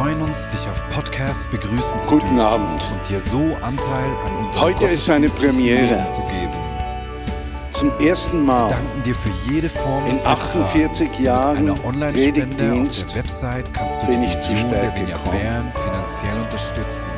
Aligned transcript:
freuen 0.00 0.22
uns, 0.22 0.48
dich 0.48 0.66
auf 0.66 0.88
Podcast 0.88 1.50
begrüßen 1.50 1.98
zu 1.98 2.08
Guten 2.08 2.36
dürfen 2.36 2.40
Abend. 2.40 2.88
und 2.90 3.06
dir 3.10 3.20
so 3.20 3.54
Anteil 3.60 4.10
an 4.26 4.36
unserem 4.36 4.62
Heute 4.62 4.86
ist 4.86 5.10
eine 5.10 5.28
Premiere. 5.28 6.08
Zu 6.08 6.22
geben. 6.22 6.54
Zum 7.70 7.92
ersten 7.98 8.46
Mal 8.46 8.70
Wir 8.70 8.76
danken 8.76 9.02
dir 9.02 9.14
für 9.14 9.28
jede 9.52 9.68
Form 9.68 10.06
In 10.06 10.12
des 10.12 10.24
48 10.24 11.06
Betragens. 11.06 11.20
Jahren 11.20 11.70
Online-Spende 11.84 12.00
auf 12.00 12.14
Predigtdienst 12.14 13.10
der 13.10 13.16
Website 13.16 13.74
kannst 13.74 14.00
du 14.00 14.06
bin 14.06 14.22
ich 14.22 14.38
zu 14.38 14.56
spät 14.56 14.94
gekommen. 14.94 15.38
Bern 15.38 15.72
finanziell 15.74 16.40
unterstützen. 16.40 17.10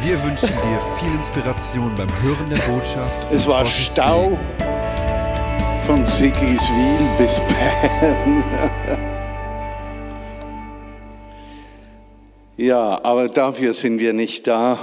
Wir 0.00 0.24
wünschen 0.24 0.48
dir 0.48 0.80
viel 0.98 1.14
Inspiration 1.14 1.94
beim 1.94 2.08
Hören 2.22 2.50
der 2.50 2.56
Botschaft. 2.56 3.28
Es 3.30 3.46
war 3.46 3.58
Gottes 3.58 3.72
Stau 3.72 4.30
Segen. 4.30 4.38
von 5.86 6.04
Sigriswil 6.04 6.98
bis 7.18 7.40
Bern. 7.40 9.11
Ja, 12.62 13.00
aber 13.02 13.28
dafür 13.28 13.74
sind 13.74 13.98
wir 13.98 14.12
nicht 14.12 14.46
da. 14.46 14.78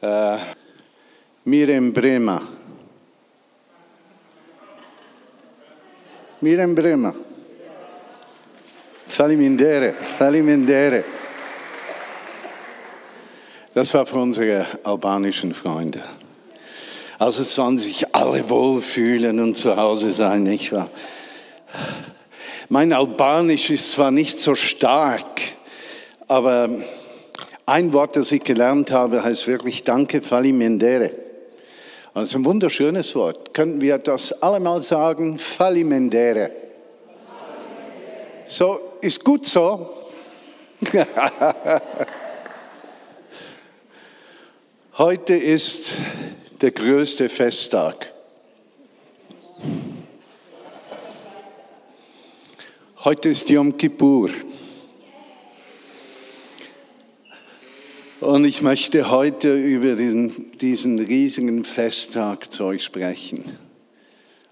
Äh, 0.00 0.36
Miriam 1.44 1.92
Bremer. 1.92 2.42
Miriam 6.40 6.74
Bremer. 6.74 7.14
Falimindere, 9.06 9.94
Falimindere. 9.94 11.04
Das 13.74 13.92
war 13.92 14.06
für 14.06 14.18
unsere 14.18 14.66
albanischen 14.84 15.52
Freunde. 15.52 16.02
Also 17.18 17.42
sollen 17.42 17.78
sich 17.78 18.14
alle 18.14 18.48
wohlfühlen 18.48 19.40
und 19.40 19.56
zu 19.56 19.76
Hause 19.76 20.12
sein, 20.12 20.44
nicht 20.44 20.72
wahr? 20.72 20.88
Mein 22.68 22.92
Albanisch 22.92 23.70
ist 23.70 23.90
zwar 23.90 24.12
nicht 24.12 24.38
so 24.38 24.54
stark, 24.54 25.40
aber 26.28 26.68
ein 27.66 27.92
Wort, 27.92 28.16
das 28.16 28.32
ich 28.32 28.42
gelernt 28.44 28.90
habe, 28.90 29.22
heißt 29.24 29.46
wirklich 29.46 29.84
Danke, 29.84 30.20
Falimendere. 30.20 31.10
Das 32.14 32.28
ist 32.28 32.36
ein 32.36 32.44
wunderschönes 32.44 33.14
Wort. 33.16 33.54
Könnten 33.54 33.80
wir 33.80 33.98
das 33.98 34.42
alle 34.42 34.60
mal 34.60 34.82
sagen? 34.82 35.38
Falimendere. 35.38 36.50
So, 38.46 38.78
ist 39.00 39.24
gut 39.24 39.46
so. 39.46 39.88
Heute 44.98 45.34
ist 45.34 45.92
der 46.60 46.70
größte 46.70 47.28
Festtag. 47.28 48.12
Heute 53.02 53.30
ist 53.30 53.50
Yom 53.50 53.76
Kippur. 53.76 54.30
Und 58.24 58.46
ich 58.46 58.62
möchte 58.62 59.10
heute 59.10 59.54
über 59.54 59.96
diesen, 59.96 60.56
diesen 60.56 60.98
riesigen 60.98 61.62
Festtag 61.62 62.54
zu 62.54 62.64
euch 62.64 62.82
sprechen. 62.82 63.44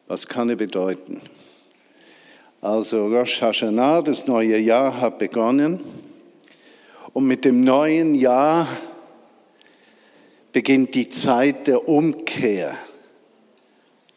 Was 0.07 0.27
kann 0.27 0.51
er 0.51 0.57
bedeuten? 0.57 1.23
Also 2.61 3.07
Rosh 3.07 3.41
Hashanah, 3.41 4.03
das 4.03 4.27
neue 4.27 4.59
Jahr 4.59 5.01
hat 5.01 5.19
begonnen. 5.19 5.81
Und 7.15 7.27
mit 7.27 7.47
dem 7.47 7.63
neuen 7.63 8.15
Jahr 8.15 8.69
beginnt 10.53 10.95
die 10.95 11.09
Zeit 11.09 11.67
der 11.67 11.89
Umkehr, 11.89 12.77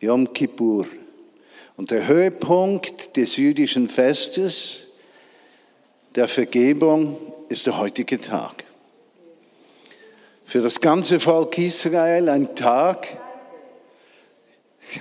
Yom 0.01 0.33
Kippur. 0.33 0.85
Und 1.77 1.91
der 1.91 2.05
Höhepunkt 2.09 3.15
des 3.15 3.37
jüdischen 3.37 3.87
Festes 3.87 4.97
der 6.13 6.27
Vergebung 6.27 7.15
ist 7.47 7.67
der 7.67 7.77
heutige 7.77 8.19
Tag. 8.19 8.65
Für 10.45 10.61
das 10.61 10.79
ganze 10.79 11.19
Volk 11.19 11.57
Israel 11.57 12.29
ein 12.29 12.55
Tag, 12.55 13.07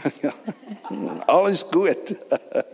alles 1.26 1.70
gut. 1.70 1.96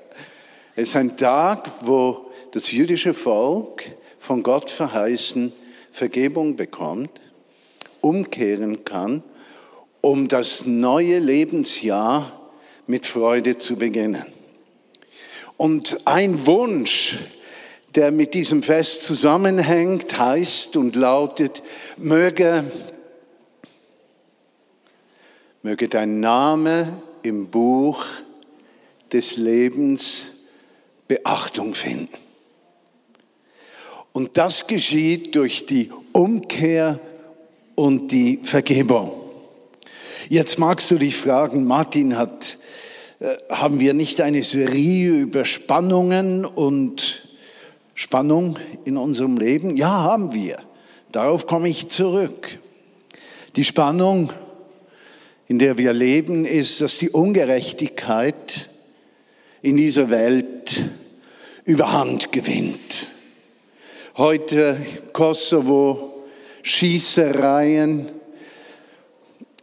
Es 0.76 0.90
ist 0.90 0.96
ein 0.96 1.16
Tag, 1.16 1.68
wo 1.82 2.30
das 2.52 2.70
jüdische 2.70 3.12
Volk 3.12 3.82
von 4.18 4.42
Gott 4.42 4.70
verheißen 4.70 5.52
Vergebung 5.90 6.56
bekommt 6.56 7.20
umkehren 8.00 8.84
kann, 8.84 9.22
um 10.00 10.28
das 10.28 10.64
neue 10.64 11.18
Lebensjahr 11.18 12.32
mit 12.86 13.04
Freude 13.04 13.58
zu 13.58 13.76
beginnen. 13.76 14.24
Und 15.56 16.06
ein 16.06 16.46
Wunsch, 16.46 17.18
der 17.94 18.10
mit 18.10 18.34
diesem 18.34 18.62
Fest 18.62 19.02
zusammenhängt, 19.02 20.18
heißt 20.18 20.76
und 20.76 20.96
lautet, 20.96 21.62
möge, 21.96 22.64
möge 25.62 25.88
dein 25.88 26.20
Name 26.20 26.88
im 27.22 27.48
Buch 27.48 28.04
des 29.12 29.36
Lebens 29.36 30.32
Beachtung 31.08 31.74
finden. 31.74 32.08
Und 34.12 34.36
das 34.36 34.66
geschieht 34.66 35.34
durch 35.34 35.66
die 35.66 35.90
Umkehr 36.12 36.98
und 37.74 38.12
die 38.12 38.40
Vergebung. 38.42 39.12
Jetzt 40.28 40.58
magst 40.58 40.90
du 40.90 40.98
dich 40.98 41.16
fragen, 41.16 41.64
Martin, 41.64 42.16
hat, 42.16 42.58
äh, 43.20 43.34
haben 43.48 43.80
wir 43.80 43.94
nicht 43.94 44.20
eine 44.20 44.42
Serie 44.42 45.10
über 45.10 45.44
Spannungen 45.44 46.44
und 46.44 47.29
Spannung 48.00 48.56
in 48.86 48.96
unserem 48.96 49.36
Leben? 49.36 49.76
Ja, 49.76 49.90
haben 49.90 50.32
wir. 50.32 50.56
Darauf 51.12 51.46
komme 51.46 51.68
ich 51.68 51.88
zurück. 51.88 52.58
Die 53.56 53.62
Spannung, 53.62 54.30
in 55.48 55.58
der 55.58 55.76
wir 55.76 55.92
leben, 55.92 56.46
ist, 56.46 56.80
dass 56.80 56.96
die 56.96 57.10
Ungerechtigkeit 57.10 58.70
in 59.60 59.76
dieser 59.76 60.08
Welt 60.08 60.80
überhand 61.66 62.32
gewinnt. 62.32 63.08
Heute 64.16 64.78
Kosovo, 65.12 66.24
Schießereien. 66.62 68.06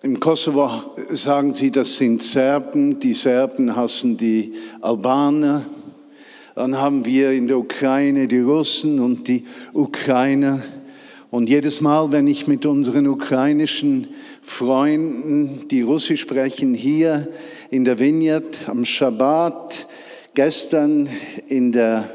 Im 0.03 0.19
Kosovo 0.19 0.69
sagen 1.09 1.55
sie, 1.55 1.71
das 1.71 1.97
sind 1.97 2.21
Serben. 2.21 2.99
Die 2.99 3.15
Serben 3.15 3.75
hassen 3.75 4.15
die 4.15 4.53
Albaner. 4.79 5.65
Dann 6.57 6.75
haben 6.75 7.06
wir 7.06 7.34
in 7.34 7.47
der 7.47 7.59
Ukraine 7.59 8.28
die 8.28 8.40
Russen 8.40 9.00
und 9.00 9.28
die 9.28 9.45
Ukrainer. 9.73 10.59
Und 11.29 11.50
jedes 11.50 11.81
Mal, 11.81 12.12
wenn 12.12 12.25
ich 12.25 12.47
mit 12.47 12.66
unseren 12.66 13.06
ukrainischen 13.06 14.07
Freunden, 14.41 15.68
die 15.68 15.84
Russisch 15.84 16.22
sprechen, 16.22 16.73
hier 16.73 17.28
in 17.69 17.85
der 17.85 18.00
Vineyard 18.00 18.68
am 18.68 18.85
Schabbat, 18.85 19.85
gestern 20.34 21.07
in 21.47 21.72
der 21.72 22.09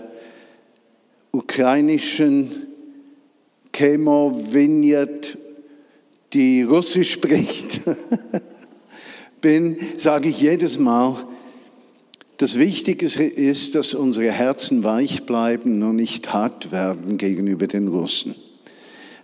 ukrainischen 1.31 2.67
Chemo 3.73 4.37
Vineyard, 4.51 5.39
die 6.33 6.65
Russisch 6.65 7.13
spricht, 7.13 7.83
bin, 9.41 9.77
sage 9.99 10.31
ich 10.31 10.41
jedes 10.41 10.81
Mal, 10.81 11.15
das 12.43 12.59
Wichtige 12.59 13.07
ist, 13.07 13.77
dass 13.77 13.95
unsere 13.95 14.33
Herzen 14.33 14.83
weich 14.83 15.23
bleiben 15.23 15.81
und 15.85 15.95
nicht 15.95 16.33
hart 16.33 16.73
werden 16.73 17.17
gegenüber 17.17 17.69
den 17.69 17.87
Russen. 17.87 18.35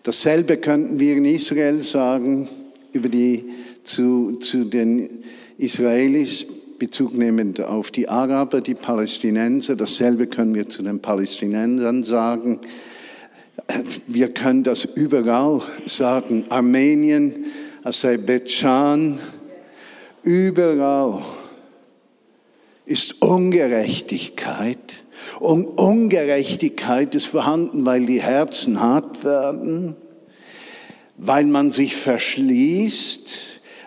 Dasselbe 0.04 0.56
könnten 0.56 1.00
wir 1.00 1.16
in 1.16 1.24
Israel 1.24 1.82
sagen, 1.82 2.48
über 2.92 3.08
die, 3.08 3.44
zu, 3.82 4.36
zu 4.36 4.66
den 4.66 5.24
Israelis, 5.58 6.46
Bezug 6.78 7.12
nehmend 7.12 7.60
auf 7.60 7.90
die 7.90 8.08
Araber, 8.08 8.60
die 8.60 8.76
Palästinenser. 8.76 9.74
Dasselbe 9.74 10.28
können 10.28 10.54
wir 10.54 10.68
zu 10.68 10.84
den 10.84 11.00
Palästinensern 11.00 12.04
sagen. 12.04 12.60
Wir 14.06 14.28
können 14.28 14.62
das 14.62 14.84
überall 14.84 15.60
sagen. 15.86 16.44
Armenien, 16.50 17.46
Aserbaidschan, 17.82 19.18
überall 20.22 21.20
ist 22.88 23.20
Ungerechtigkeit. 23.20 24.78
Und 25.40 25.66
Ungerechtigkeit 25.66 27.14
ist 27.14 27.26
vorhanden, 27.26 27.84
weil 27.84 28.06
die 28.06 28.22
Herzen 28.22 28.80
hart 28.80 29.24
werden, 29.24 29.94
weil 31.16 31.44
man 31.44 31.70
sich 31.70 31.96
verschließt, 31.96 33.36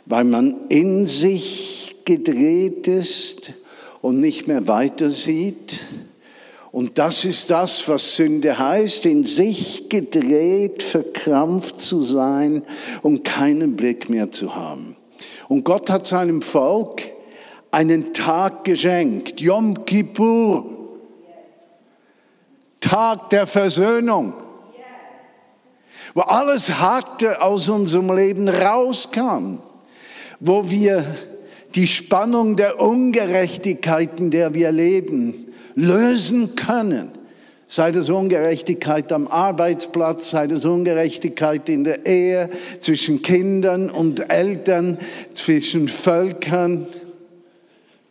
weil 0.06 0.24
man 0.24 0.68
in 0.70 1.08
sich 1.08 1.96
gedreht 2.06 2.88
ist 2.88 3.54
und 4.02 4.20
nicht 4.20 4.48
mehr 4.48 4.68
weiter 4.68 5.10
sieht. 5.10 5.80
Und 6.72 7.00
das 7.00 7.26
ist 7.26 7.50
das, 7.50 7.88
was 7.88 8.16
Sünde 8.16 8.58
heißt, 8.58 9.06
in 9.06 9.26
sich 9.26 9.90
gedreht, 9.90 10.84
verkrampft 10.84 11.82
zu 11.82 12.02
sein 12.02 12.62
und 13.02 13.24
keinen 13.24 13.76
Blick 13.76 14.10
mehr 14.10 14.32
zu 14.32 14.56
haben. 14.56 14.96
Und 15.50 15.66
Gott 15.66 15.90
hat 15.90 16.08
seinem 16.08 16.42
Volk 16.42 17.02
einen 17.72 18.14
Tag 18.14 18.66
geschenkt, 18.66 19.40
Yom 19.40 19.86
Kippur, 19.86 20.66
Tag 22.82 23.30
der 23.30 23.48
Versöhnung, 23.48 24.34
wo 26.14 26.22
alles 26.22 26.80
Harte 26.80 27.42
aus 27.42 27.70
unserem 27.70 28.14
Leben 28.14 28.50
rauskam, 28.50 29.60
wo 30.40 30.70
wir 30.70 31.06
die 31.76 31.88
Spannung 31.88 32.58
der 32.58 32.82
Ungerechtigkeiten, 32.82 34.32
der 34.32 34.54
wir 34.54 34.72
leben, 34.72 35.48
lösen 35.76 36.56
können. 36.56 37.12
Sei 37.68 37.94
das 37.94 38.10
Ungerechtigkeit 38.10 39.14
am 39.14 39.30
Arbeitsplatz, 39.30 40.32
sei 40.32 40.48
das 40.48 40.66
Ungerechtigkeit 40.66 41.70
in 41.70 41.86
der 41.86 42.06
Ehe, 42.06 42.50
zwischen 42.80 43.22
Kindern 43.22 43.90
und 43.90 44.30
Eltern, 44.30 44.98
zwischen 45.32 45.88
Völkern, 45.88 46.88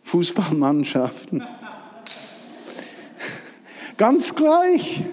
Fußballmannschaften. 0.01 1.43
Ganz 3.97 4.35
gleich. 4.35 5.03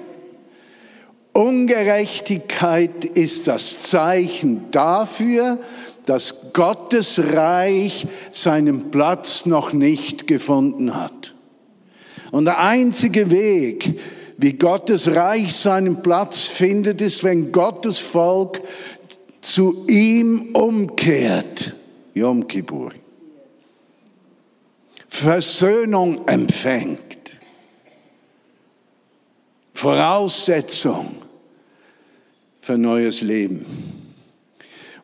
Ungerechtigkeit 1.33 3.05
ist 3.05 3.47
das 3.47 3.83
Zeichen 3.83 4.71
dafür, 4.71 5.59
dass 6.07 6.53
Gottes 6.53 7.21
Reich 7.33 8.07
seinen 8.33 8.91
Platz 8.91 9.47
noch 9.47 9.73
nicht 9.73 10.27
gefunden 10.27 10.97
hat. 10.97 11.35
Und 12.31 12.47
der 12.47 12.61
einzige 12.61 13.31
Weg, 13.31 14.01
wie 14.39 14.55
Gottes 14.55 15.15
Reich 15.15 15.55
seinen 15.55 16.03
Platz 16.03 16.45
findet, 16.45 17.03
ist, 17.03 17.25
wenn 17.25 17.53
Gottes 17.53 17.99
Volk 17.99 18.63
zu 19.41 19.87
ihm 19.87 20.51
umkehrt. 20.55 21.75
Yom 22.15 22.47
Kippur. 22.49 22.93
Versöhnung 25.09 26.29
empfängt. 26.29 27.33
Voraussetzung 29.73 31.17
für 32.61 32.79
neues 32.79 33.23
Leben. 33.23 33.65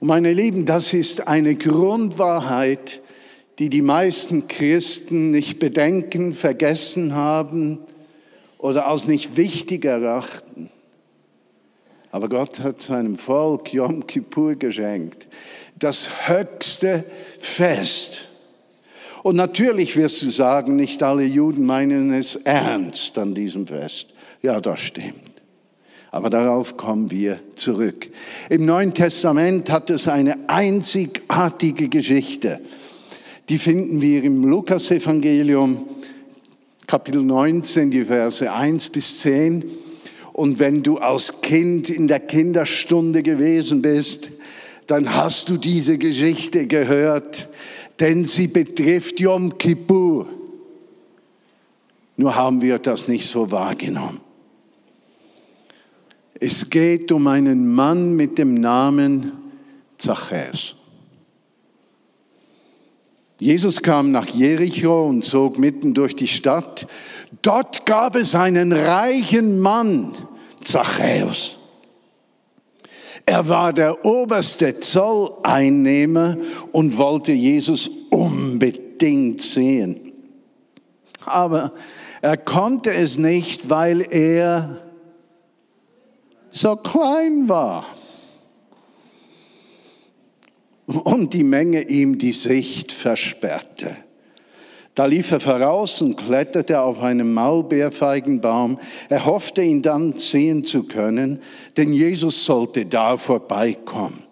Und 0.01 0.09
meine 0.09 0.33
Lieben, 0.33 0.67
das 0.67 0.93
ist 0.93 1.27
eine 1.27 1.55
Grundwahrheit, 1.55 3.01
die 3.59 3.71
die 3.71 3.83
meisten 3.83 4.49
Christen 4.49 5.31
nicht 5.31 5.59
bedenken, 5.59 6.33
vergessen 6.33 7.15
haben 7.15 7.79
oder 8.59 8.87
als 8.87 9.07
nicht 9.07 9.37
wichtig 9.37 9.85
erachten. 9.85 10.71
Aber 12.11 12.29
Gott 12.29 12.61
hat 12.61 12.83
seinem 12.83 13.17
Volk 13.17 13.73
Yom 13.73 14.07
Kippur 14.07 14.57
geschenkt, 14.57 15.27
das 15.79 16.29
höchste 16.29 17.05
Fest. 17.39 18.29
Und 19.25 19.37
natürlich 19.37 19.97
wirst 19.97 20.21
du 20.21 20.29
sagen, 20.29 20.77
nicht 20.77 21.03
alle 21.03 21.25
Juden 21.25 21.65
meinen 21.65 22.13
es 22.13 22.37
ernst 22.37 23.17
an 23.17 23.35
diesem 23.35 23.67
Fest. 23.67 24.09
Ja, 24.43 24.61
das 24.61 24.81
stimmt. 24.81 25.41
Aber 26.11 26.29
darauf 26.29 26.77
kommen 26.77 27.11
wir 27.11 27.41
zurück. 27.57 28.07
Im 28.51 28.67
Neuen 28.67 28.93
Testament 28.93 29.71
hat 29.71 29.89
es 29.89 30.09
eine 30.09 30.51
einzigartige 30.51 31.89
Geschichte. 31.89 32.61
Die 33.49 33.57
finden 33.57 34.03
wir 34.03 34.23
im 34.23 34.45
Lukasevangelium 34.45 35.89
Kapitel 36.87 37.25
19, 37.25 37.91
die 37.91 38.05
Verse 38.05 38.53
1 38.53 38.91
bis 38.91 39.21
10. 39.21 39.65
Und 40.35 40.59
wenn 40.59 40.83
du 40.83 40.99
als 40.99 41.41
Kind 41.41 41.89
in 41.89 42.09
der 42.09 42.21
Kinderstunde 42.21 43.23
gewesen 43.23 43.81
bist, 43.81 44.29
dann 44.87 45.17
hast 45.17 45.49
du 45.49 45.57
diese 45.57 45.97
Geschichte 45.97 46.67
gehört, 46.67 47.49
denn 48.01 48.25
sie 48.25 48.49
betrifft 48.49 49.21
Yom 49.21 49.57
Kippur. 49.59 50.27
Nur 52.17 52.35
haben 52.35 52.63
wir 52.63 52.79
das 52.79 53.09
nicht 53.09 53.27
so 53.27 53.51
wahrgenommen. 53.51 54.21
Es 56.41 56.69
geht 56.69 57.13
um 57.13 57.27
einen 57.27 57.73
Mann 57.73 58.17
mit 58.17 58.39
dem 58.39 58.55
Namen 58.55 59.33
Zachäus. 59.99 60.77
Jesus 63.41 63.83
kam 63.83 64.11
nach 64.11 64.27
Jericho 64.27 65.07
und 65.07 65.25
zog 65.25 65.59
mitten 65.59 65.95
durch 65.95 66.15
die 66.15 66.29
Stadt. 66.29 66.87
Dort 67.43 67.85
gab 67.85 68.15
es 68.17 68.35
einen 68.35 68.73
reichen 68.73 69.61
Mann, 69.61 70.13
Zachäus. 70.63 71.59
Er 73.27 73.49
war 73.49 73.73
der 73.73 74.05
oberste 74.05 74.81
Zolleinnehmer 74.81 76.37
und 76.73 76.97
wollte 76.99 77.33
Jesus 77.33 77.89
unbedingt 78.11 79.41
sehen. 79.41 80.13
Aber 81.25 81.73
er 82.21 82.37
konnte 82.37 82.93
es 82.93 83.17
nicht, 83.17 83.71
weil 83.71 84.03
er 84.03 84.83
so 86.51 86.77
klein 86.77 87.49
war 87.49 87.87
und 90.87 91.33
die 91.33 91.45
Menge 91.45 91.83
ihm 91.83 92.19
die 92.19 92.33
Sicht 92.33 92.93
versperrte. 92.93 93.97
Da 94.95 95.07
lief 95.07 95.33
er 95.33 95.41
voraus 95.41 96.01
und 96.03 96.17
kletterte 96.17 96.81
auf 96.81 97.03
einen 97.03 97.35
Maulbeerfeigenbaum. 97.35 98.79
Er 99.09 99.25
hoffte, 99.27 99.63
ihn 99.63 99.83
dann 99.83 100.19
sehen 100.19 100.65
zu 100.65 100.85
können, 100.85 101.41
denn 101.77 101.93
Jesus 101.93 102.45
sollte 102.45 102.87
da 102.87 103.17
vorbeikommen. 103.17 104.23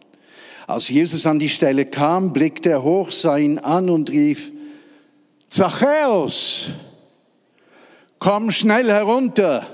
Als 0.66 0.88
Jesus 0.88 1.26
an 1.26 1.38
die 1.38 1.48
Stelle 1.48 1.84
kam, 1.86 2.32
blickte 2.32 2.70
er 2.70 2.82
hoch, 2.82 3.10
sah 3.10 3.36
ihn 3.36 3.58
an 3.58 3.90
und 3.90 4.10
rief, 4.10 4.52
Zachäus, 5.48 6.68
komm 8.18 8.50
schnell 8.50 8.88
herunter 8.88 9.66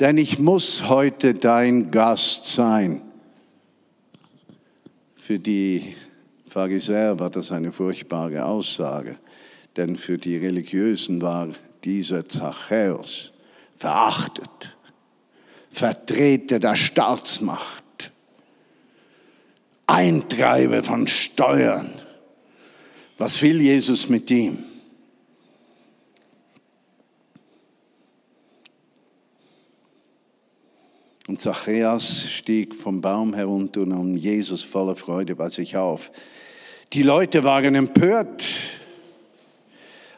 denn 0.00 0.18
ich 0.18 0.38
muss 0.38 0.88
heute 0.88 1.34
dein 1.34 1.90
Gast 1.90 2.46
sein. 2.46 3.02
Für 5.14 5.38
die 5.38 5.94
Pharisäer 6.46 7.18
war 7.18 7.30
das 7.30 7.52
eine 7.52 7.72
furchtbare 7.72 8.44
Aussage, 8.44 9.16
denn 9.76 9.96
für 9.96 10.18
die 10.18 10.36
Religiösen 10.36 11.20
war 11.22 11.48
dieser 11.84 12.28
Zachäus 12.28 13.32
verachtet, 13.76 14.76
Vertreter 15.70 16.58
der 16.58 16.76
Staatsmacht, 16.76 18.12
Eintreiber 19.86 20.82
von 20.82 21.06
Steuern. 21.06 21.92
Was 23.18 23.42
will 23.42 23.60
Jesus 23.60 24.08
mit 24.08 24.30
ihm? 24.30 24.64
Und 31.26 31.40
Zachäus 31.40 32.26
stieg 32.30 32.74
vom 32.74 33.00
Baum 33.00 33.34
herunter 33.34 33.80
und 33.80 33.88
nahm 33.88 34.16
Jesus 34.16 34.62
voller 34.62 34.94
Freude 34.94 35.34
bei 35.34 35.48
sich 35.48 35.76
auf. 35.76 36.12
Die 36.92 37.02
Leute 37.02 37.44
waren 37.44 37.74
empört, 37.74 38.44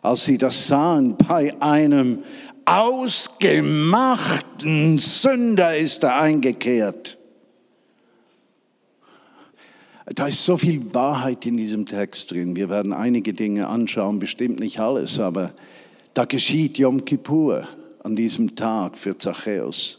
als 0.07 0.25
sie 0.25 0.39
das 0.39 0.69
sahen. 0.69 1.17
Bei 1.17 1.61
einem 1.61 2.21
ausgemachten 2.65 4.99
Sünder 4.99 5.77
ist 5.77 6.05
er 6.05 6.21
eingekehrt. 6.21 7.19
Da 10.15 10.29
ist 10.29 10.45
so 10.45 10.57
viel 10.57 10.95
Wahrheit 10.95 11.45
in 11.47 11.57
diesem 11.57 11.85
Text 11.85 12.31
drin. 12.31 12.55
Wir 12.55 12.69
werden 12.69 12.93
einige 12.93 13.35
Dinge 13.35 13.67
anschauen, 13.67 14.21
bestimmt 14.21 14.61
nicht 14.61 14.79
alles, 14.79 15.19
aber 15.19 15.53
da 16.15 16.25
geschieht 16.25 16.79
Yom 16.79 17.05
Kippur 17.05 17.67
an 18.05 18.15
diesem 18.15 18.55
Tag 18.55 18.97
für 18.97 19.19
Zachäus. 19.19 19.99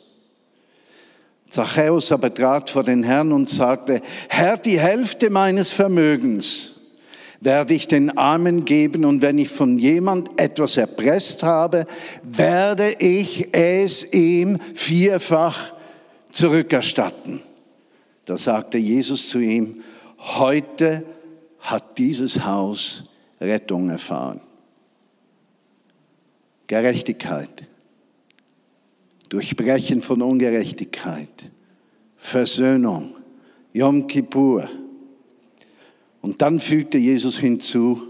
Zachäus 1.50 2.14
aber 2.14 2.34
trat 2.34 2.70
vor 2.70 2.84
den 2.84 3.04
Herrn 3.04 3.34
und 3.34 3.50
sagte, 3.50 4.02
Herr, 4.30 4.56
die 4.58 4.80
Hälfte 4.80 5.30
meines 5.30 5.72
Vermögens 5.72 6.77
werde 7.42 7.74
ich 7.74 7.88
den 7.88 8.18
Armen 8.18 8.66
geben 8.66 9.06
und 9.06 9.22
wenn 9.22 9.38
ich 9.38 9.50
von 9.50 9.78
jemand 9.78 10.30
etwas 10.40 10.78
erpresst 10.78 11.44
habe, 11.44 11.86
werde 12.24 12.96
ich 13.00 13.54
es 13.54 14.12
ihm 14.14 14.60
vierfach 14.74 15.74
zurückerstatten. 16.32 17.42
Da 18.26 18.38
sagte 18.38 18.78
Jesus 18.78 19.30
zu 19.30 19.40
ihm, 19.40 19.82
heute 20.18 21.04
hat 21.60 21.98
dieses 21.98 22.46
Haus 22.46 23.04
Rettung 23.40 23.90
erfahren. 23.90 24.42
Gerechtigkeit 26.66 27.68
Durchbrechen 29.30 30.02
von 30.02 30.22
Ungerechtigkeit, 30.22 31.30
Versöhnung, 32.16 33.16
Yom 33.74 34.08
Kippur. 34.08 34.68
Und 36.28 36.42
dann 36.42 36.60
fügte 36.60 36.98
Jesus 36.98 37.40
hinzu, 37.40 38.06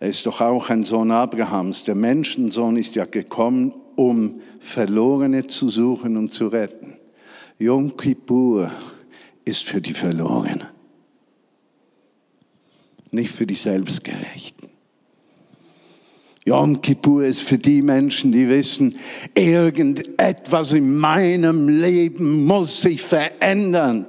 er 0.00 0.08
ist 0.08 0.24
doch 0.24 0.40
auch 0.40 0.70
ein 0.70 0.82
Sohn 0.82 1.10
Abrahams. 1.10 1.84
Der 1.84 1.94
Menschensohn 1.94 2.78
ist 2.78 2.94
ja 2.94 3.04
gekommen, 3.04 3.74
um 3.96 4.40
Verlorene 4.58 5.46
zu 5.46 5.68
suchen 5.68 6.16
und 6.16 6.32
zu 6.32 6.48
retten. 6.48 6.94
Yom 7.58 7.98
Kippur 7.98 8.70
ist 9.44 9.64
für 9.64 9.82
die 9.82 9.92
Verlorenen, 9.92 10.68
nicht 13.10 13.32
für 13.32 13.46
die 13.46 13.54
Selbstgerechten. 13.54 14.70
Yom 16.46 16.80
Kippur 16.80 17.24
ist 17.24 17.42
für 17.42 17.58
die 17.58 17.82
Menschen, 17.82 18.32
die 18.32 18.48
wissen, 18.48 18.96
irgendetwas 19.34 20.72
in 20.72 20.96
meinem 20.96 21.68
Leben 21.68 22.46
muss 22.46 22.80
sich 22.80 23.02
verändern. 23.02 24.06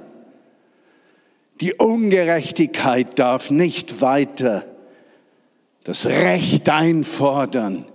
Die 1.64 1.72
Ungerechtigkeit 1.72 3.18
darf 3.18 3.50
nicht 3.50 4.02
weiter 4.02 4.66
das 5.82 6.04
Recht 6.04 6.68
einfordern. 6.68 7.86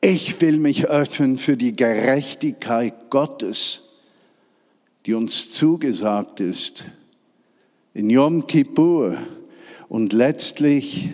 Ich 0.00 0.40
will 0.40 0.60
mich 0.60 0.86
öffnen 0.86 1.36
für 1.36 1.56
die 1.56 1.72
Gerechtigkeit 1.72 3.10
Gottes, 3.10 3.82
die 5.06 5.14
uns 5.14 5.50
zugesagt 5.50 6.38
ist. 6.38 6.84
In 7.94 8.10
Yom 8.10 8.46
Kippur 8.46 9.18
und 9.88 10.12
letztlich 10.12 11.10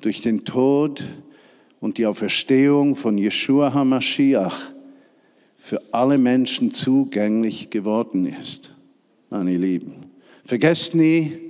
durch 0.00 0.22
den 0.22 0.46
Tod 0.46 1.04
und 1.80 1.98
die 1.98 2.06
Auferstehung 2.06 2.96
von 2.96 3.18
Yeshua 3.18 3.74
HaMashiach 3.74 4.72
für 5.58 5.82
alle 5.92 6.16
Menschen 6.16 6.72
zugänglich 6.72 7.68
geworden 7.68 8.24
ist. 8.24 8.72
Meine 9.28 9.54
Lieben, 9.58 10.05
vergesst 10.46 10.94
nie, 10.94 11.46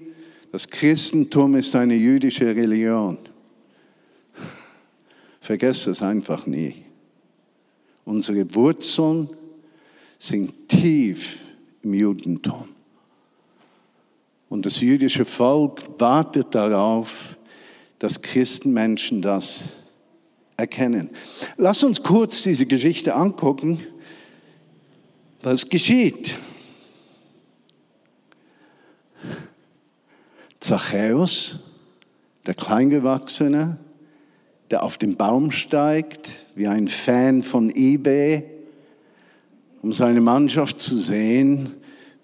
das 0.52 0.68
Christentum 0.68 1.54
ist 1.56 1.74
eine 1.76 1.94
jüdische 1.94 2.46
Religion. 2.46 3.18
Vergesst 5.40 5.86
es 5.86 6.02
einfach 6.02 6.46
nie. 6.46 6.84
Unsere 8.04 8.54
Wurzeln 8.54 9.28
sind 10.18 10.68
tief 10.68 11.52
im 11.82 11.94
Judentum. 11.94 12.68
Und 14.48 14.64
das 14.64 14.80
jüdische 14.80 15.24
Volk 15.24 15.82
wartet 16.00 16.54
darauf, 16.54 17.36
dass 17.98 18.22
Christenmenschen 18.22 19.22
das 19.22 19.64
erkennen. 20.56 21.10
Lass 21.56 21.82
uns 21.82 22.02
kurz 22.02 22.42
diese 22.42 22.66
Geschichte 22.66 23.14
angucken. 23.14 23.80
Was 25.42 25.68
geschieht? 25.68 26.34
Zachäus, 30.66 31.60
der 32.44 32.54
Kleingewachsene, 32.54 33.78
der 34.72 34.82
auf 34.82 34.98
den 34.98 35.16
Baum 35.16 35.52
steigt, 35.52 36.32
wie 36.56 36.66
ein 36.66 36.88
Fan 36.88 37.44
von 37.44 37.70
eBay, 37.70 38.42
um 39.80 39.92
seine 39.92 40.20
Mannschaft 40.20 40.80
zu 40.80 40.98
sehen, 40.98 41.72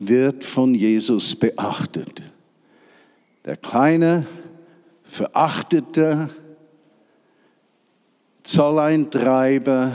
wird 0.00 0.44
von 0.44 0.74
Jesus 0.74 1.36
beachtet. 1.36 2.20
Der 3.44 3.56
kleine, 3.56 4.26
verachtete 5.04 6.28
Zolleintreiber 8.42 9.92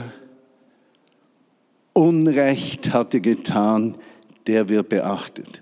Unrecht 1.92 2.94
hatte 2.94 3.20
getan, 3.20 3.98
der 4.46 4.70
wird 4.70 4.88
beachtet. 4.88 5.60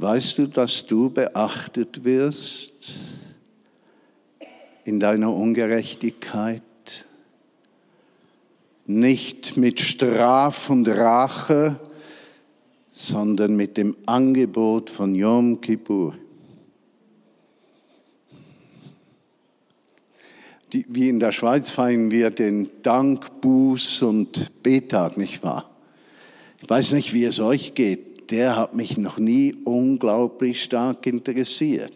Weißt 0.00 0.38
du, 0.38 0.46
dass 0.46 0.86
du 0.86 1.10
beachtet 1.10 2.04
wirst 2.04 2.72
in 4.84 5.00
deiner 5.00 5.34
Ungerechtigkeit? 5.34 6.62
Nicht 8.86 9.56
mit 9.56 9.80
Straf 9.80 10.70
und 10.70 10.88
Rache, 10.88 11.80
sondern 12.92 13.56
mit 13.56 13.76
dem 13.76 13.96
Angebot 14.06 14.88
von 14.88 15.16
Yom 15.16 15.60
Kippur. 15.60 16.14
Die, 20.72 20.86
wie 20.88 21.08
in 21.08 21.18
der 21.18 21.32
Schweiz 21.32 21.70
feiern 21.70 22.12
wir 22.12 22.30
den 22.30 22.70
Dank, 22.82 23.40
Buß 23.40 24.02
und 24.02 24.62
Betag, 24.62 25.16
nicht 25.16 25.42
wahr? 25.42 25.68
Ich 26.62 26.70
weiß 26.70 26.92
nicht, 26.92 27.12
wie 27.14 27.24
es 27.24 27.40
euch 27.40 27.74
geht. 27.74 28.07
Der 28.30 28.56
hat 28.56 28.74
mich 28.74 28.98
noch 28.98 29.18
nie 29.18 29.54
unglaublich 29.64 30.62
stark 30.62 31.06
interessiert. 31.06 31.92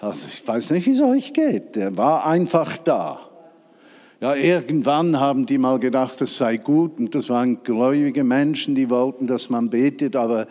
Also 0.00 0.26
ich 0.32 0.46
weiß 0.46 0.70
nicht, 0.70 0.86
wie 0.86 0.92
es 0.92 1.00
euch 1.00 1.32
geht. 1.32 1.76
Der 1.76 1.96
war 1.96 2.26
einfach 2.26 2.78
da. 2.78 3.30
Ja, 4.20 4.34
irgendwann 4.34 5.18
haben 5.18 5.46
die 5.46 5.56
mal 5.56 5.78
gedacht, 5.78 6.20
das 6.20 6.36
sei 6.36 6.58
gut 6.58 6.98
und 6.98 7.14
das 7.14 7.30
waren 7.30 7.62
gläubige 7.62 8.22
Menschen, 8.22 8.74
die 8.74 8.90
wollten, 8.90 9.26
dass 9.26 9.48
man 9.48 9.70
betet, 9.70 10.14
aber 10.14 10.46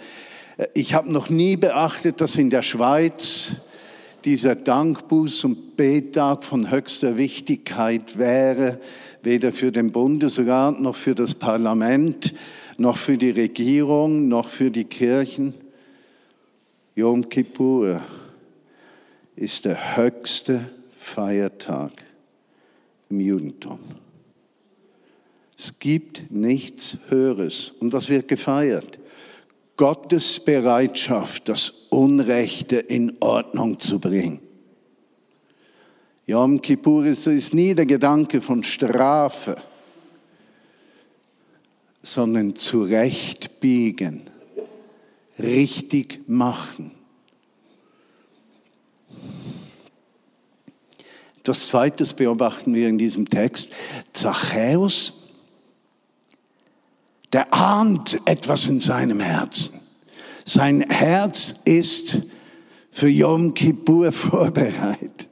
äh, 0.58 0.66
ich 0.74 0.96
habe 0.96 1.12
noch 1.12 1.30
nie 1.30 1.56
beachtet, 1.56 2.20
dass 2.20 2.36
in 2.36 2.50
der 2.50 2.64
Schweiz 2.64 3.58
dieser 4.26 4.54
Dankbuß- 4.54 5.46
und 5.46 5.78
Bettag 5.78 6.44
von 6.44 6.72
höchster 6.72 7.16
Wichtigkeit 7.16 8.18
wäre, 8.18 8.80
weder 9.22 9.54
für 9.54 9.72
den 9.72 9.92
Bundesrat 9.92 10.82
noch 10.82 10.96
für 10.96 11.14
das 11.14 11.36
Parlament, 11.36 12.34
noch 12.80 12.98
für 12.98 13.18
die 13.18 13.32
Regierung, 13.32 14.28
noch 14.28 14.48
für 14.48 14.72
die 14.72 14.86
Kirchen. 14.86 15.54
Yom 16.96 17.28
Kippur 17.30 18.02
ist 19.36 19.66
der 19.66 19.98
höchste 19.98 20.70
Feiertag 20.90 21.92
im 23.10 23.20
Judentum. 23.20 23.80
Es 25.58 25.78
gibt 25.78 26.32
nichts 26.32 26.98
Höheres. 27.10 27.74
Und 27.80 27.92
was 27.92 28.08
wird 28.10 28.28
gefeiert? 28.28 29.00
Gottes 29.76 30.40
Bereitschaft, 30.40 31.50
das 31.50 31.70
Unrechte 31.90 32.78
in 32.78 33.18
Ordnung 33.20 33.80
zu 33.80 34.00
bringen. 34.00 34.40
Yom 36.26 36.62
Kippur 36.62 37.06
ist, 37.06 37.28
ist 37.28 37.54
nie 37.54 37.74
der 37.74 37.86
Gedanke 37.86 38.40
von 38.40 38.64
Strafe, 38.64 39.58
sondern 42.14 42.56
zurechtbiegen, 42.56 44.30
richtig 45.38 46.28
machen. 46.28 46.92
Das 51.44 51.68
Zweite 51.68 52.06
beobachten 52.16 52.74
wir 52.74 52.90
in 52.90 52.98
diesem 52.98 53.30
Text. 53.30 53.70
Zachäus 54.12 55.14
der 57.34 57.54
ahnt 57.54 58.20
etwas 58.26 58.66
in 58.66 58.80
seinem 58.80 59.20
Herzen. 59.20 59.80
Sein 60.46 60.82
Herz 60.90 61.56
ist 61.64 62.18
für 62.92 63.08
Yom 63.08 63.54
Kippur 63.54 64.12
vorbereitet. 64.12 65.28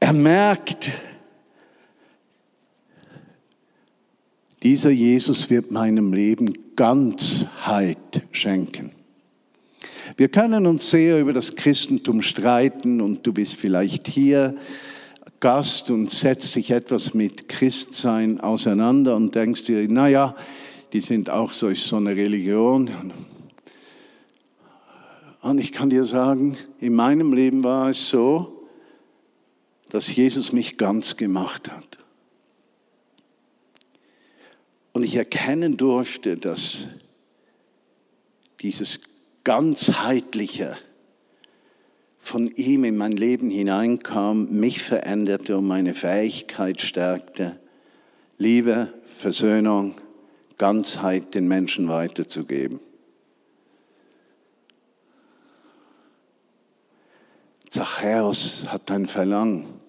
Er 0.00 0.12
merkt, 0.12 0.90
dieser 4.62 4.90
Jesus 4.90 5.50
wird 5.50 5.70
meinem 5.70 6.12
Leben 6.12 6.52
Ganzheit 6.76 8.22
schenken. 8.30 8.92
Wir 10.16 10.28
können 10.28 10.66
uns 10.66 10.90
sehr 10.90 11.20
über 11.20 11.32
das 11.32 11.56
Christentum 11.56 12.22
streiten 12.22 13.00
und 13.00 13.26
du 13.26 13.32
bist 13.32 13.56
vielleicht 13.56 14.06
hier 14.06 14.54
Gast 15.40 15.90
und 15.90 16.10
setzt 16.10 16.54
dich 16.54 16.70
etwas 16.70 17.14
mit 17.14 17.48
Christsein 17.48 18.40
auseinander 18.40 19.16
und 19.16 19.34
denkst 19.34 19.64
dir, 19.64 19.88
naja, 19.88 20.36
die 20.92 21.00
sind 21.00 21.30
auch 21.30 21.52
so, 21.52 21.72
so 21.74 21.96
eine 21.96 22.14
Religion. 22.14 22.90
Und 25.40 25.58
ich 25.58 25.72
kann 25.72 25.90
dir 25.90 26.04
sagen, 26.04 26.56
in 26.78 26.94
meinem 26.94 27.32
Leben 27.32 27.64
war 27.64 27.90
es 27.90 28.08
so, 28.08 28.68
dass 29.88 30.14
Jesus 30.14 30.52
mich 30.52 30.78
ganz 30.78 31.16
gemacht 31.16 31.70
hat. 31.72 32.01
Und 34.92 35.04
ich 35.04 35.16
erkennen 35.16 35.76
durfte, 35.76 36.36
dass 36.36 36.88
dieses 38.60 39.00
ganzheitliche, 39.44 40.76
von 42.18 42.46
ihm 42.54 42.84
in 42.84 42.96
mein 42.96 43.12
Leben 43.12 43.50
hineinkam, 43.50 44.46
mich 44.50 44.82
veränderte 44.82 45.56
und 45.58 45.66
meine 45.66 45.94
Fähigkeit 45.94 46.80
stärkte, 46.80 47.58
Liebe, 48.38 48.92
Versöhnung, 49.04 49.94
Ganzheit 50.56 51.34
den 51.34 51.48
Menschen 51.48 51.88
weiterzugeben. 51.88 52.80
Zachäus 57.68 58.64
hat 58.68 58.90
ein 58.90 59.06
Verlangen. 59.06 59.81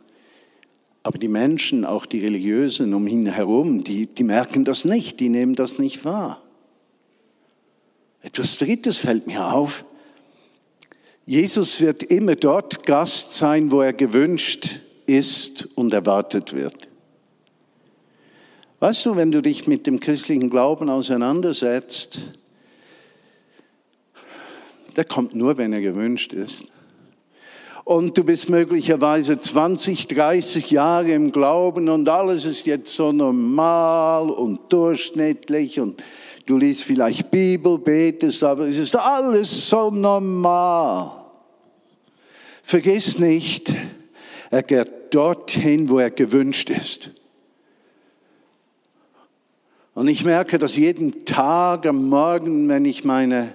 Aber 1.03 1.17
die 1.17 1.27
Menschen, 1.27 1.83
auch 1.83 2.05
die 2.05 2.19
Religiösen 2.19 2.93
um 2.93 3.07
ihn 3.07 3.25
herum, 3.25 3.83
die, 3.83 4.07
die 4.07 4.23
merken 4.23 4.63
das 4.63 4.85
nicht, 4.85 5.19
die 5.19 5.27
nehmen 5.27 5.53
das 5.53 5.77
nicht 5.77 6.05
wahr. 6.05 6.41
Etwas 8.21 8.57
Drittes 8.57 8.97
fällt 8.97 9.27
mir 9.27 9.53
auf. 9.53 9.83
Jesus 11.25 11.81
wird 11.81 12.03
immer 12.03 12.35
dort 12.35 12.85
Gast 12.85 13.33
sein, 13.33 13.69
wo 13.69 13.81
er 13.81 13.91
gewünscht 13.91 14.79
ist 15.05 15.67
und 15.75 15.93
erwartet 15.93 16.53
wird. 16.53 16.87
Weißt 18.79 19.05
du, 19.05 19.15
wenn 19.15 19.31
du 19.31 19.41
dich 19.41 19.67
mit 19.67 19.87
dem 19.87 19.99
christlichen 19.99 20.49
Glauben 20.49 20.89
auseinandersetzt, 20.89 22.19
der 24.95 25.05
kommt 25.05 25.35
nur, 25.35 25.57
wenn 25.57 25.73
er 25.73 25.81
gewünscht 25.81 26.33
ist. 26.33 26.65
Und 27.85 28.17
du 28.17 28.23
bist 28.23 28.49
möglicherweise 28.49 29.37
20, 29.37 30.07
30 30.07 30.71
Jahre 30.71 31.11
im 31.11 31.31
Glauben 31.31 31.89
und 31.89 32.07
alles 32.07 32.45
ist 32.45 32.65
jetzt 32.65 32.93
so 32.93 33.11
normal 33.11 34.29
und 34.29 34.71
durchschnittlich 34.71 35.79
und 35.79 36.01
du 36.45 36.57
liest 36.57 36.83
vielleicht 36.83 37.29
Bibel, 37.29 37.77
betest, 37.77 38.43
aber 38.43 38.67
es 38.67 38.77
ist 38.77 38.95
alles 38.95 39.67
so 39.67 39.91
normal. 39.91 41.11
Vergiss 42.63 43.19
nicht, 43.19 43.73
er 44.49 44.63
geht 44.63 45.13
dorthin, 45.13 45.89
wo 45.89 45.99
er 45.99 46.11
gewünscht 46.11 46.69
ist. 46.69 47.11
Und 49.93 50.07
ich 50.07 50.23
merke 50.23 50.57
das 50.57 50.75
jeden 50.75 51.25
Tag 51.25 51.85
am 51.85 52.09
Morgen, 52.09 52.67
wenn 52.67 52.85
ich 52.85 53.03
meine 53.03 53.53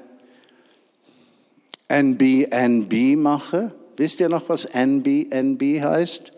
NBNB 1.88 3.16
mache. 3.16 3.75
Wisst 3.99 4.21
ihr 4.21 4.28
noch, 4.28 4.49
was 4.49 4.64
NBNB 4.64 5.83
heißt? 5.83 6.33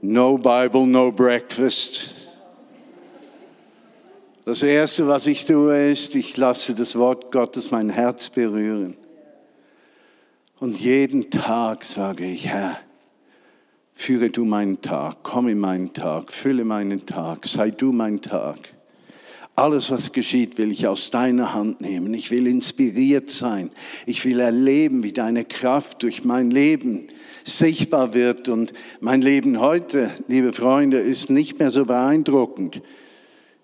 No 0.00 0.38
Bible, 0.38 0.86
no 0.86 1.10
Breakfast. 1.10 2.10
Das 4.44 4.62
Erste, 4.62 5.08
was 5.08 5.26
ich 5.26 5.44
tue, 5.44 5.88
ist, 5.88 6.14
ich 6.14 6.36
lasse 6.36 6.74
das 6.74 6.96
Wort 6.96 7.32
Gottes 7.32 7.70
mein 7.70 7.90
Herz 7.90 8.30
berühren. 8.30 8.96
Und 10.60 10.80
jeden 10.80 11.30
Tag 11.30 11.84
sage 11.84 12.26
ich, 12.26 12.46
Herr, 12.46 12.78
führe 13.94 14.30
du 14.30 14.44
meinen 14.44 14.80
Tag, 14.80 15.16
komm 15.22 15.48
in 15.48 15.58
meinen 15.58 15.92
Tag, 15.94 16.32
fülle 16.32 16.64
meinen 16.64 17.06
Tag, 17.06 17.46
sei 17.46 17.70
du 17.70 17.90
mein 17.90 18.20
Tag. 18.20 18.73
Alles, 19.56 19.92
was 19.92 20.10
geschieht, 20.10 20.58
will 20.58 20.72
ich 20.72 20.88
aus 20.88 21.10
deiner 21.10 21.54
Hand 21.54 21.80
nehmen. 21.80 22.12
Ich 22.12 22.32
will 22.32 22.48
inspiriert 22.48 23.30
sein. 23.30 23.70
Ich 24.04 24.24
will 24.24 24.40
erleben, 24.40 25.04
wie 25.04 25.12
deine 25.12 25.44
Kraft 25.44 26.02
durch 26.02 26.24
mein 26.24 26.50
Leben 26.50 27.06
sichtbar 27.44 28.14
wird. 28.14 28.48
Und 28.48 28.72
mein 28.98 29.22
Leben 29.22 29.60
heute, 29.60 30.10
liebe 30.26 30.52
Freunde, 30.52 30.98
ist 30.98 31.30
nicht 31.30 31.60
mehr 31.60 31.70
so 31.70 31.84
beeindruckend. 31.84 32.82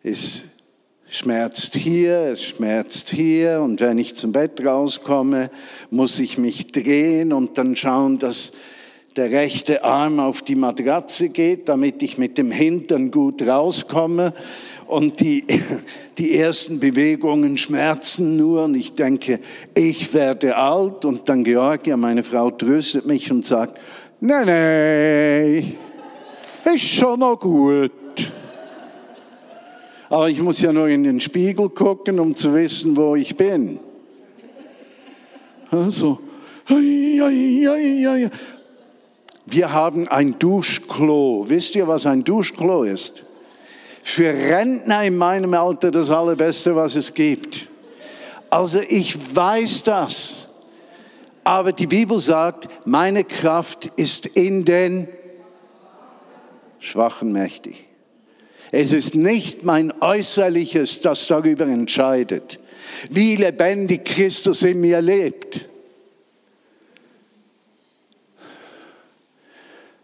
Es 0.05 0.43
schmerzt 1.09 1.75
hier, 1.75 2.19
es 2.19 2.45
schmerzt 2.45 3.11
hier. 3.11 3.61
Und 3.61 3.81
wenn 3.81 3.99
ich 3.99 4.15
zum 4.15 4.31
Bett 4.31 4.65
rauskomme, 4.65 5.51
muss 5.91 6.21
ich 6.21 6.39
mich 6.39 6.69
drehen 6.69 7.33
und 7.33 7.59
dann 7.59 7.75
schauen, 7.75 8.21
dass 8.21 8.53
der 9.17 9.33
rechte 9.33 9.83
Arm 9.83 10.21
auf 10.21 10.43
die 10.43 10.55
Matratze 10.55 11.31
geht, 11.31 11.69
damit 11.69 12.01
ich 12.01 12.17
mit 12.17 12.39
dem 12.39 12.53
Hintern 12.53 13.11
gut 13.11 13.43
rauskomme 13.43 14.33
und 14.91 15.21
die, 15.21 15.45
die 16.19 16.37
ersten 16.37 16.81
Bewegungen 16.81 17.57
schmerzen 17.57 18.37
nur 18.37 18.65
und 18.65 18.75
ich 18.75 18.95
denke, 18.95 19.41
ich 19.75 20.13
werde 20.13 20.57
alt 20.57 21.05
und 21.05 21.29
dann 21.29 21.45
Georgia, 21.45 21.97
meine 21.97 22.25
Frau, 22.25 22.51
tröstet 22.51 23.07
mich 23.07 23.31
und 23.31 23.45
sagt, 23.45 23.81
nee, 24.21 24.45
nee, 24.45 25.75
ist 26.75 26.89
schon 26.89 27.21
noch 27.21 27.39
gut. 27.39 27.93
Aber 30.09 30.29
ich 30.29 30.43
muss 30.43 30.61
ja 30.61 30.73
nur 30.73 30.89
in 30.89 31.05
den 31.05 31.21
Spiegel 31.21 31.69
gucken, 31.69 32.19
um 32.19 32.35
zu 32.35 32.53
wissen, 32.53 32.97
wo 32.97 33.15
ich 33.15 33.37
bin. 33.37 33.79
Also, 35.71 36.19
wir 39.47 39.73
haben 39.73 40.09
ein 40.09 40.37
Duschklo. 40.37 41.45
Wisst 41.47 41.77
ihr, 41.77 41.87
was 41.87 42.07
ein 42.07 42.25
Duschklo 42.25 42.83
ist? 42.83 43.25
Für 44.03 44.33
Rentner 44.33 45.05
in 45.05 45.17
meinem 45.17 45.55
Alter 45.55 45.91
das 45.91 46.11
Allerbeste, 46.11 46.75
was 46.75 46.95
es 46.95 47.13
gibt. 47.13 47.69
Also 48.49 48.81
ich 48.81 49.17
weiß 49.35 49.85
das. 49.85 50.49
Aber 51.45 51.73
die 51.73 51.87
Bibel 51.87 52.19
sagt, 52.19 52.69
meine 52.87 53.25
Kraft 53.25 53.87
ist 53.97 54.27
in 54.27 54.65
den 54.65 55.09
Schwachen 56.79 57.33
mächtig. 57.33 57.87
Es 58.73 58.93
ist 58.93 59.15
nicht 59.15 59.65
mein 59.65 59.93
Äußerliches, 60.01 61.01
das 61.01 61.27
darüber 61.27 61.67
entscheidet, 61.67 62.61
wie 63.11 63.37
lebendig 63.37 64.05
Christus 64.05 64.63
in 64.63 64.81
mir 64.81 65.01
lebt, 65.01 65.69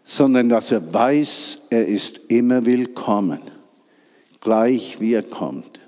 sondern 0.03 0.49
dass 0.49 0.71
er 0.71 0.93
weiß, 0.93 1.63
er 1.69 1.87
ist 1.87 2.19
immer 2.27 2.65
willkommen 2.65 3.56
gleich 4.47 5.01
wie 5.01 5.13
er 5.13 5.23
kommt. 5.23 5.81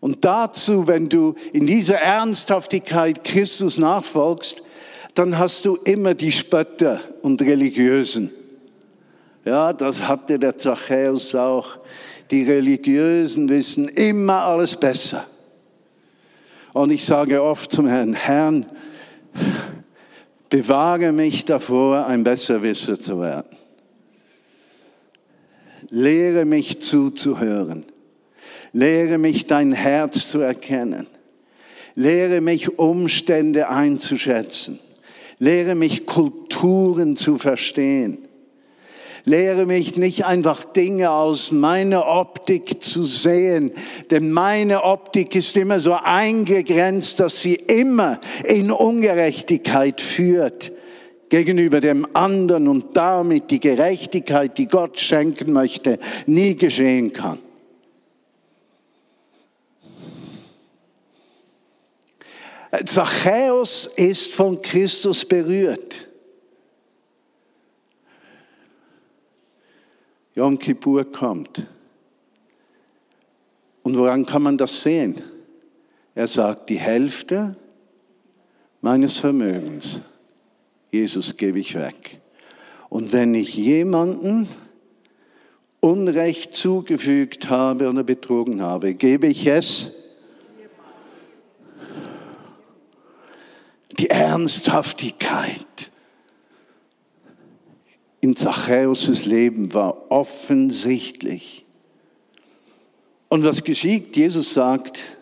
Und 0.00 0.24
dazu, 0.24 0.88
wenn 0.88 1.08
du 1.08 1.36
in 1.52 1.64
dieser 1.64 2.00
Ernsthaftigkeit 2.00 3.22
Christus 3.22 3.78
nachfolgst, 3.78 4.62
dann 5.14 5.38
hast 5.38 5.64
du 5.64 5.76
immer 5.76 6.14
die 6.14 6.32
Spötter 6.32 7.00
und 7.22 7.40
Religiösen. 7.40 8.32
Ja, 9.44 9.72
das 9.72 10.08
hatte 10.08 10.40
der 10.40 10.58
Zachäus 10.58 11.36
auch. 11.36 11.78
Die 12.32 12.42
Religiösen 12.42 13.48
wissen 13.48 13.86
immer 13.86 14.42
alles 14.44 14.74
besser. 14.74 15.24
Und 16.72 16.90
ich 16.90 17.04
sage 17.04 17.40
oft 17.40 17.70
zum 17.70 17.86
Herrn, 17.86 18.14
Herrn, 18.14 18.66
bewahre 20.50 21.12
mich 21.12 21.44
davor, 21.44 22.06
ein 22.06 22.24
Besserwisser 22.24 23.00
zu 23.00 23.20
werden. 23.20 23.56
Lehre 25.90 26.44
mich 26.44 26.80
zuzuhören. 26.80 27.84
Lehre 28.72 29.18
mich 29.18 29.46
dein 29.46 29.72
Herz 29.72 30.28
zu 30.28 30.40
erkennen. 30.40 31.06
Lehre 31.94 32.40
mich 32.40 32.78
Umstände 32.78 33.70
einzuschätzen. 33.70 34.78
Lehre 35.38 35.74
mich 35.74 36.06
Kulturen 36.06 37.16
zu 37.16 37.38
verstehen. 37.38 38.18
Lehre 39.24 39.66
mich 39.66 39.96
nicht 39.96 40.24
einfach 40.24 40.64
Dinge 40.64 41.10
aus 41.10 41.52
meiner 41.52 42.06
Optik 42.06 42.82
zu 42.82 43.02
sehen, 43.02 43.72
denn 44.10 44.30
meine 44.30 44.84
Optik 44.84 45.34
ist 45.34 45.56
immer 45.56 45.80
so 45.80 45.94
eingegrenzt, 45.94 47.20
dass 47.20 47.40
sie 47.40 47.54
immer 47.54 48.20
in 48.44 48.70
Ungerechtigkeit 48.70 50.00
führt 50.00 50.72
gegenüber 51.28 51.80
dem 51.80 52.06
anderen 52.14 52.68
und 52.68 52.96
damit 52.96 53.50
die 53.50 53.60
Gerechtigkeit, 53.60 54.56
die 54.58 54.66
Gott 54.66 54.98
schenken 54.98 55.52
möchte, 55.52 55.98
nie 56.26 56.54
geschehen 56.54 57.12
kann. 57.12 57.38
Zachäus 62.84 63.86
ist 63.96 64.34
von 64.34 64.60
Christus 64.60 65.24
berührt. 65.24 66.08
Yom 70.34 70.58
Kippur 70.58 71.10
kommt. 71.10 71.66
Und 73.82 73.96
woran 73.96 74.24
kann 74.26 74.42
man 74.42 74.58
das 74.58 74.82
sehen? 74.82 75.20
Er 76.14 76.26
sagt, 76.26 76.68
die 76.68 76.78
Hälfte 76.78 77.56
meines 78.80 79.18
Vermögens 79.18 80.02
Jesus 80.90 81.36
gebe 81.36 81.58
ich 81.58 81.74
weg. 81.74 82.20
Und 82.88 83.12
wenn 83.12 83.34
ich 83.34 83.54
jemanden 83.54 84.48
Unrecht 85.80 86.54
zugefügt 86.54 87.50
habe 87.50 87.88
oder 87.88 88.02
betrogen 88.02 88.62
habe, 88.62 88.94
gebe 88.94 89.26
ich 89.26 89.46
es. 89.46 89.92
Die 93.98 94.10
Ernsthaftigkeit 94.10 95.90
in 98.20 98.34
Zachäus' 98.36 99.24
Leben 99.26 99.74
war 99.74 100.10
offensichtlich. 100.10 101.64
Und 103.28 103.44
was 103.44 103.62
geschieht? 103.62 104.16
Jesus 104.16 104.54
sagt, 104.54 105.18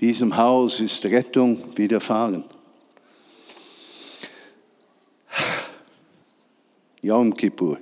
diesem 0.00 0.36
Haus 0.36 0.80
ist 0.80 1.04
Rettung 1.04 1.62
widerfahren. 1.76 2.44
Yom 7.10 7.34
Kippur. 7.34 7.76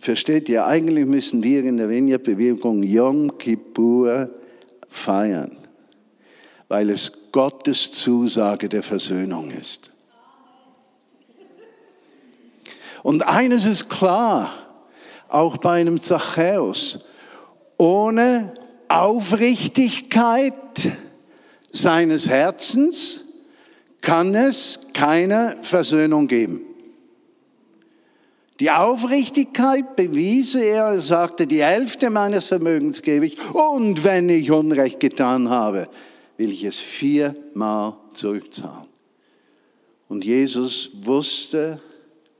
Versteht 0.00 0.48
ihr, 0.48 0.66
eigentlich 0.66 1.06
müssen 1.06 1.44
wir 1.44 1.62
in 1.62 1.76
der 1.76 1.88
Vineyard-Bewegung 1.88 2.82
Yom 2.82 3.38
Kippur 3.38 4.30
feiern, 4.88 5.56
weil 6.66 6.90
es 6.90 7.12
Gottes 7.30 7.92
Zusage 7.92 8.68
der 8.68 8.82
Versöhnung 8.82 9.52
ist. 9.52 9.92
Und 13.04 13.22
eines 13.22 13.64
ist 13.64 13.88
klar, 13.88 14.50
auch 15.28 15.56
bei 15.58 15.80
einem 15.80 16.00
Zachäus, 16.00 17.06
ohne 17.78 18.54
Aufrichtigkeit 18.88 20.54
seines 21.70 22.28
Herzens 22.28 23.29
kann 24.00 24.34
es 24.34 24.88
keine 24.92 25.56
Versöhnung 25.62 26.26
geben. 26.26 26.60
Die 28.60 28.70
Aufrichtigkeit 28.70 29.96
bewies 29.96 30.54
er, 30.54 30.88
er 30.88 31.00
sagte, 31.00 31.46
die 31.46 31.62
Hälfte 31.62 32.10
meines 32.10 32.48
Vermögens 32.48 33.00
gebe 33.00 33.26
ich 33.26 33.38
und 33.54 34.04
wenn 34.04 34.28
ich 34.28 34.50
Unrecht 34.50 35.00
getan 35.00 35.48
habe, 35.48 35.88
will 36.36 36.52
ich 36.52 36.64
es 36.64 36.78
viermal 36.78 37.96
zurückzahlen. 38.12 38.88
Und 40.08 40.24
Jesus 40.24 40.90
wusste 41.02 41.80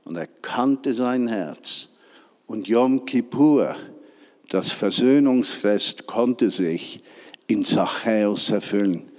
und 0.03 0.15
erkannte 0.15 0.93
sein 0.93 1.27
Herz. 1.27 1.89
Und 2.45 2.67
Yom 2.67 3.05
Kippur, 3.05 3.75
das 4.49 4.69
Versöhnungsfest, 4.69 6.05
konnte 6.05 6.51
sich 6.51 7.01
in 7.47 7.65
Zachäus 7.65 8.49
erfüllen. 8.49 9.10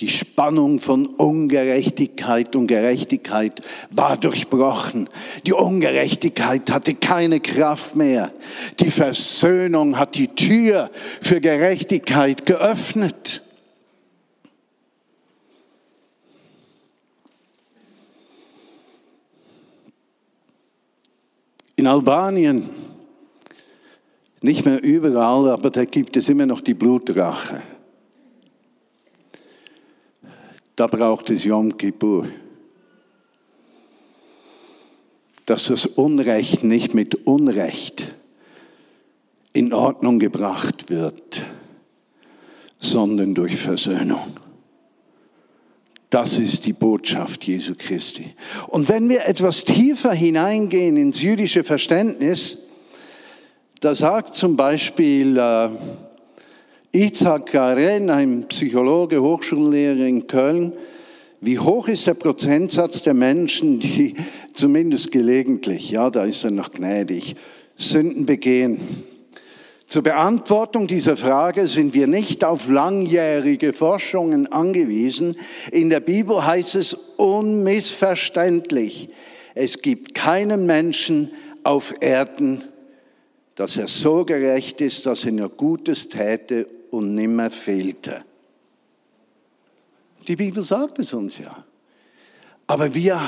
Die 0.00 0.08
Spannung 0.08 0.80
von 0.80 1.06
Ungerechtigkeit 1.06 2.56
und 2.56 2.66
Gerechtigkeit 2.66 3.60
war 3.90 4.16
durchbrochen. 4.16 5.08
Die 5.46 5.52
Ungerechtigkeit 5.52 6.72
hatte 6.72 6.94
keine 6.94 7.38
Kraft 7.38 7.94
mehr. 7.94 8.32
Die 8.80 8.90
Versöhnung 8.90 9.96
hat 9.96 10.16
die 10.16 10.28
Tür 10.28 10.90
für 11.20 11.40
Gerechtigkeit 11.40 12.44
geöffnet. 12.44 13.42
In 21.76 21.86
Albanien, 21.86 22.68
nicht 24.40 24.64
mehr 24.64 24.82
überall, 24.82 25.50
aber 25.50 25.70
da 25.70 25.84
gibt 25.84 26.16
es 26.16 26.28
immer 26.28 26.46
noch 26.46 26.60
die 26.60 26.74
Blutrache. 26.74 27.62
Da 30.76 30.86
braucht 30.86 31.30
es 31.30 31.44
Yom 31.44 31.76
Kippur. 31.76 32.28
Dass 35.46 35.66
das 35.66 35.86
Unrecht 35.86 36.64
nicht 36.64 36.94
mit 36.94 37.26
Unrecht 37.26 38.14
in 39.52 39.72
Ordnung 39.72 40.18
gebracht 40.18 40.90
wird, 40.90 41.44
sondern 42.80 43.34
durch 43.34 43.56
Versöhnung. 43.56 44.36
Das 46.10 46.38
ist 46.38 46.66
die 46.66 46.72
Botschaft 46.72 47.44
Jesu 47.44 47.74
Christi. 47.76 48.34
Und 48.68 48.88
wenn 48.88 49.08
wir 49.08 49.26
etwas 49.26 49.64
tiefer 49.64 50.12
hineingehen 50.12 50.96
ins 50.96 51.20
jüdische 51.20 51.64
Verständnis, 51.64 52.58
da 53.80 53.94
sagt 53.94 54.34
zum 54.34 54.56
Beispiel 54.56 55.38
Isaac 56.94 57.50
Garen, 57.50 58.08
ein 58.08 58.46
Psychologe, 58.46 59.20
Hochschullehrer 59.20 60.06
in 60.06 60.28
Köln, 60.28 60.72
wie 61.40 61.58
hoch 61.58 61.88
ist 61.88 62.06
der 62.06 62.14
Prozentsatz 62.14 63.02
der 63.02 63.14
Menschen, 63.14 63.80
die 63.80 64.14
zumindest 64.52 65.10
gelegentlich, 65.10 65.90
ja, 65.90 66.08
da 66.08 66.22
ist 66.22 66.44
er 66.44 66.52
noch 66.52 66.70
gnädig, 66.70 67.34
Sünden 67.74 68.26
begehen? 68.26 68.78
Zur 69.88 70.04
Beantwortung 70.04 70.86
dieser 70.86 71.16
Frage 71.16 71.66
sind 71.66 71.94
wir 71.94 72.06
nicht 72.06 72.44
auf 72.44 72.70
langjährige 72.70 73.72
Forschungen 73.72 74.52
angewiesen. 74.52 75.36
In 75.72 75.90
der 75.90 75.98
Bibel 75.98 76.46
heißt 76.46 76.76
es 76.76 76.94
unmissverständlich, 76.94 79.08
es 79.56 79.82
gibt 79.82 80.14
keinen 80.14 80.64
Menschen 80.64 81.32
auf 81.64 81.92
Erden, 82.00 82.62
dass 83.54 83.76
er 83.76 83.86
so 83.86 84.24
gerecht 84.24 84.80
ist, 84.80 85.06
dass 85.06 85.24
er 85.24 85.32
nur 85.32 85.48
Gutes 85.48 86.08
täte 86.08 86.66
und 86.90 87.14
nimmer 87.14 87.50
fehlte. 87.50 88.24
Die 90.26 90.36
Bibel 90.36 90.62
sagt 90.62 90.98
es 90.98 91.12
uns 91.12 91.38
ja. 91.38 91.64
Aber 92.66 92.94
wir 92.94 93.20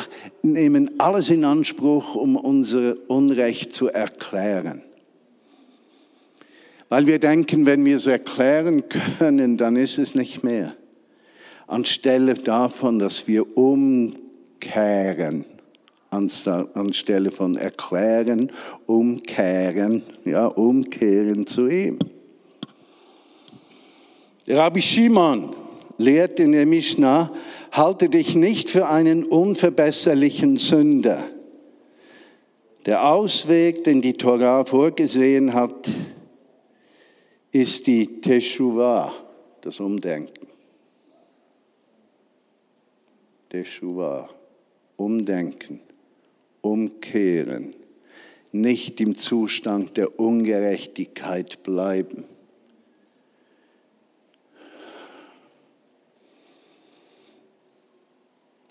nehmen 0.42 0.98
alles 0.98 1.28
in 1.28 1.44
Anspruch, 1.44 2.14
um 2.14 2.36
unser 2.36 2.94
Unrecht 3.08 3.72
zu 3.72 3.88
erklären. 3.88 4.82
Weil 6.88 7.06
wir 7.06 7.18
denken, 7.18 7.66
wenn 7.66 7.84
wir 7.84 7.96
es 7.96 8.06
erklären 8.06 8.84
können, 8.88 9.56
dann 9.56 9.76
ist 9.76 9.98
es 9.98 10.14
nicht 10.14 10.42
mehr. 10.42 10.74
Anstelle 11.66 12.34
davon, 12.34 12.98
dass 12.98 13.26
wir 13.26 13.56
umkehren, 13.56 15.44
anstelle 16.10 17.30
von 17.30 17.56
erklären, 17.56 18.50
umkehren, 18.86 20.02
ja, 20.24 20.46
umkehren 20.46 21.46
zu 21.46 21.68
ihm. 21.68 21.98
Rabbi 24.48 24.80
Shimon 24.80 25.54
lehrt 25.98 26.38
in 26.40 26.52
der 26.52 26.66
Mishnah, 26.66 27.32
halte 27.72 28.08
dich 28.08 28.34
nicht 28.34 28.70
für 28.70 28.88
einen 28.88 29.24
unverbesserlichen 29.24 30.56
Sünder. 30.56 31.24
Der 32.86 33.08
Ausweg, 33.08 33.82
den 33.84 34.00
die 34.00 34.12
Torah 34.12 34.64
vorgesehen 34.64 35.54
hat, 35.54 35.88
ist 37.50 37.86
die 37.86 38.20
Teshuvah, 38.20 39.12
das 39.60 39.80
Umdenken. 39.80 40.46
Teshuvah, 43.48 44.28
Umdenken, 44.96 45.80
Umkehren, 46.66 47.74
nicht 48.50 49.00
im 49.00 49.16
Zustand 49.16 49.96
der 49.96 50.18
Ungerechtigkeit 50.18 51.62
bleiben. 51.62 52.24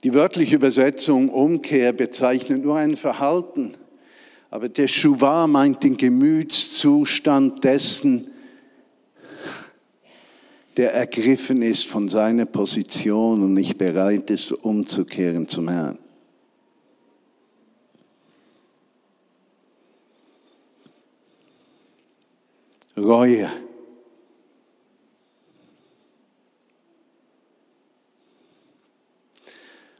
Die 0.03 0.13
wörtliche 0.13 0.57
Übersetzung 0.57 1.29
Umkehr 1.29 1.93
bezeichnet 1.93 2.63
nur 2.63 2.77
ein 2.77 2.95
Verhalten, 2.95 3.73
aber 4.51 4.69
der 4.69 4.87
Schuwa 4.87 5.47
meint 5.47 5.83
den 5.83 5.97
Gemütszustand 5.97 7.63
dessen, 7.63 8.27
der 10.77 10.93
ergriffen 10.93 11.61
ist 11.61 11.87
von 11.87 12.09
seiner 12.09 12.45
Position 12.45 13.41
und 13.41 13.53
nicht 13.53 13.77
bereit 13.77 14.29
ist, 14.29 14.51
umzukehren 14.51 15.47
zum 15.47 15.69
Herrn. 15.69 15.97
Reue 23.05 23.47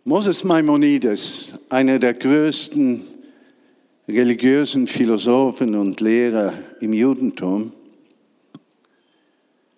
Moses 0.03 0.43
Maimonides, 0.43 1.53
einer 1.69 1.99
der 1.99 2.15
größten 2.15 3.01
religiösen 4.07 4.87
Philosophen 4.87 5.75
und 5.75 6.01
Lehrer 6.01 6.53
im 6.79 6.93
Judentum, 6.93 7.73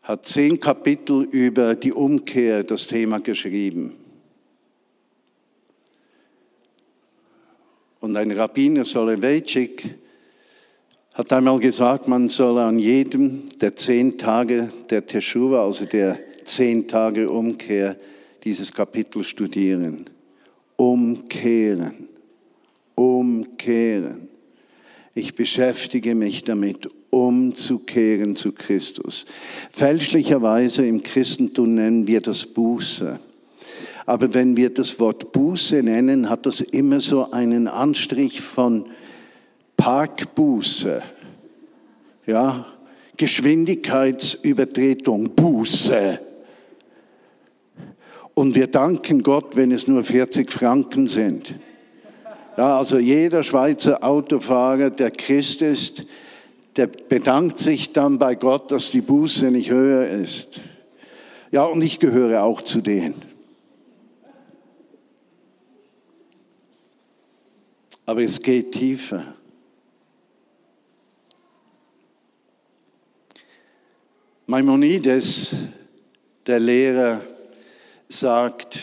hat 0.03 0.25
zehn 0.25 0.57
Kapitel 0.61 1.23
über 1.23 1.75
die 1.75 1.91
Umkehr 1.91 2.63
das 2.63 2.87
Thema 2.87 3.19
geschrieben. 3.19 3.93
Und 7.99 8.15
ein 8.15 8.31
Rabbiner 8.31 8.85
Solowejcik 8.85 10.06
hat 11.17 11.33
einmal 11.33 11.59
gesagt, 11.59 12.07
man 12.07 12.29
soll 12.29 12.59
an 12.59 12.77
jedem 12.77 13.43
der 13.59 13.75
zehn 13.75 14.17
Tage 14.17 14.69
der 14.89 15.05
Teshuva, 15.05 15.65
also 15.65 15.85
der 15.85 16.19
zehn 16.43 16.87
Tage 16.87 17.29
Umkehr, 17.29 17.97
dieses 18.43 18.71
Kapitel 18.71 19.23
studieren 19.23 20.05
umkehren, 20.77 22.07
umkehren. 22.95 24.29
Ich 25.13 25.35
beschäftige 25.35 26.15
mich 26.15 26.43
damit, 26.43 26.87
umzukehren 27.09 28.35
zu 28.35 28.51
Christus. 28.51 29.25
Fälschlicherweise 29.71 30.85
im 30.85 31.01
Christentum 31.03 31.73
nennen 31.73 32.07
wir 32.07 32.21
das 32.21 32.45
Buße. 32.45 33.19
Aber 34.05 34.33
wenn 34.33 34.55
wir 34.55 34.69
das 34.69 34.99
Wort 34.99 35.31
Buße 35.31 35.81
nennen, 35.81 36.29
hat 36.29 36.45
das 36.45 36.61
immer 36.61 37.01
so 37.01 37.31
einen 37.31 37.67
Anstrich 37.67 38.41
von 38.41 38.85
Parkbuße. 39.77 41.01
Ja, 42.25 42.65
Geschwindigkeitsübertretung, 43.15 45.33
Buße. 45.33 46.19
Und 48.33 48.55
wir 48.55 48.67
danken 48.67 49.23
Gott, 49.23 49.55
wenn 49.55 49.71
es 49.71 49.87
nur 49.87 50.03
40 50.03 50.51
Franken 50.51 51.07
sind. 51.07 51.55
Ja, 52.57 52.77
also 52.77 52.99
jeder 52.99 53.43
Schweizer 53.43 54.03
Autofahrer, 54.03 54.89
der 54.89 55.11
Christ 55.11 55.61
ist, 55.61 56.05
der 56.75 56.87
bedankt 56.87 57.57
sich 57.57 57.93
dann 57.93 58.19
bei 58.19 58.35
Gott, 58.35 58.69
dass 58.71 58.91
die 58.91 58.99
Buße 59.01 59.49
nicht 59.51 59.71
höher 59.71 60.05
ist. 60.07 60.59
Ja, 61.51 61.63
und 61.63 61.81
ich 61.81 61.99
gehöre 61.99 62.43
auch 62.43 62.61
zu 62.61 62.81
denen. 62.81 63.15
Aber 68.05 68.21
es 68.21 68.41
geht 68.41 68.73
tiefer. 68.73 69.36
Maimonides, 74.49 75.57
der 76.45 76.61
Lehrer, 76.61 77.21
sagt, 78.07 78.79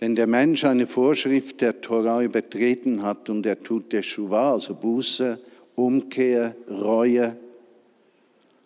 wenn 0.00 0.16
der 0.16 0.26
Mensch 0.26 0.64
eine 0.64 0.88
Vorschrift 0.88 1.60
der 1.60 1.80
Torah 1.80 2.24
übertreten 2.24 3.04
hat 3.04 3.30
und 3.30 3.46
er 3.46 3.62
tut 3.62 3.92
der 3.92 4.02
Schuwa, 4.02 4.50
also 4.50 4.74
Buße, 4.74 5.38
Umkehr, 5.76 6.56
Reue, 6.68 7.36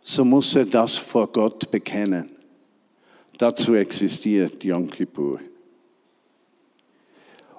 so 0.02 0.24
muss 0.24 0.56
er 0.56 0.64
das 0.64 0.96
vor 0.96 1.30
Gott 1.30 1.70
bekennen. 1.70 2.30
Dazu 3.36 3.74
existiert 3.74 4.64
Yom 4.64 4.88
Kippur. 4.90 5.40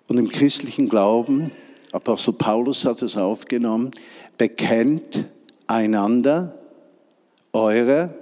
Und 0.07 0.17
im 0.17 0.27
christlichen 0.27 0.89
Glauben, 0.89 1.51
Apostel 1.91 2.33
Paulus 2.33 2.83
hat 2.83 3.03
es 3.03 3.15
aufgenommen, 3.15 3.91
bekennt 4.39 5.25
einander 5.67 6.57
eure 7.53 8.13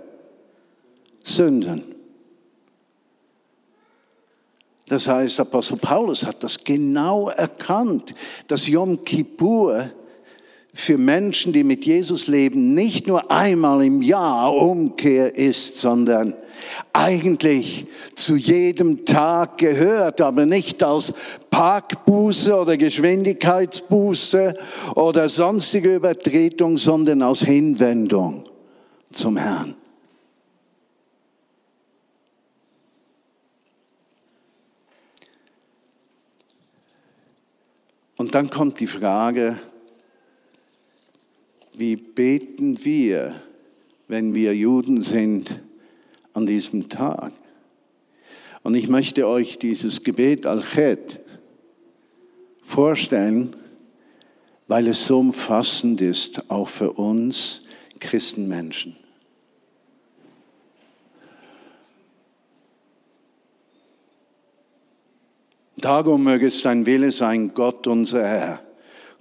Sünden. 1.24 1.84
Das 4.88 5.08
heißt, 5.08 5.40
Apostel 5.40 5.78
Paulus 5.78 6.26
hat 6.26 6.44
das 6.44 6.64
genau 6.64 7.30
erkannt, 7.30 8.16
dass 8.48 8.68
Yom 8.68 9.06
Kippur 9.06 9.92
für 10.74 10.98
Menschen, 10.98 11.54
die 11.54 11.64
mit 11.64 11.86
Jesus 11.86 12.28
leben, 12.28 12.74
nicht 12.74 13.08
nur 13.08 13.30
einmal 13.32 13.84
im 13.84 14.02
Jahr 14.02 14.54
Umkehr 14.54 15.36
ist, 15.36 15.78
sondern 15.78 16.34
eigentlich 16.92 17.86
zu 18.16 18.36
jedem 18.36 19.06
Tag 19.06 19.60
gehört, 19.60 20.22
aber 20.22 20.46
nicht 20.48 20.82
als 20.82 21.14
Parkbuße 21.52 22.56
oder 22.56 22.76
Geschwindigkeitsbuße 22.78 24.58
oder 24.96 25.30
sonstige 25.30 25.96
Übertretung, 25.96 26.78
sondern 26.78 27.22
als 27.22 27.42
Hinwendung 27.42 28.44
zum 29.12 29.38
Herrn. 29.38 29.76
Und 38.18 38.36
dann 38.36 38.50
kommt 38.50 38.80
die 38.82 38.88
Frage, 38.88 39.58
wie 41.74 41.96
beten 41.96 42.84
wir, 42.84 43.42
wenn 44.10 44.36
wir 44.36 44.54
Juden 44.54 45.02
sind, 45.02 45.62
an 46.34 46.46
diesem 46.46 46.90
Tag? 46.90 47.32
Und 48.62 48.76
ich 48.76 48.90
möchte 48.90 49.26
euch 49.26 49.58
dieses 49.58 50.04
Gebet 50.04 50.46
Al-Chet 50.46 51.22
vorstellen, 52.62 53.56
weil 54.68 54.88
es 54.90 55.08
so 55.08 55.20
umfassend 55.20 56.02
ist, 56.02 56.52
auch 56.52 56.68
für 56.68 56.92
uns 56.92 57.62
Christenmenschen. 58.00 58.96
Darum 65.78 66.24
möge 66.24 66.48
es 66.48 66.62
dein 66.62 66.86
Wille 66.86 67.12
sein, 67.12 67.54
Gott 67.54 67.88
unser 67.88 68.28
Herr, 68.28 68.62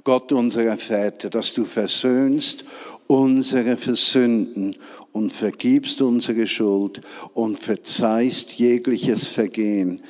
Gott 0.03 0.33
unserer 0.33 0.77
Väter, 0.77 1.31
dass 1.31 1.55
du 1.55 1.65
versöhnst 1.65 2.65
unsere 3.07 3.77
Versünden 3.77 4.77
und 5.13 5.33
vergibst 5.33 6.03
unsere 6.03 6.47
Schuld 6.47 7.01
und 7.35 7.59
verzeihst 7.59 8.53
jegliches 8.59 9.27
Vergehen, 9.27 10.03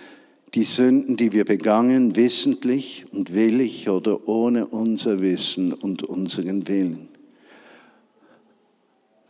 die 0.54 0.64
Sünden, 0.64 1.16
die 1.16 1.32
wir 1.32 1.44
begangen, 1.44 2.16
wissentlich 2.16 3.04
und 3.12 3.34
willig 3.34 3.88
oder 3.88 4.26
ohne 4.26 4.66
unser 4.66 5.20
Wissen 5.20 5.74
und 5.74 6.02
unseren 6.02 6.66
Willen. 6.66 7.08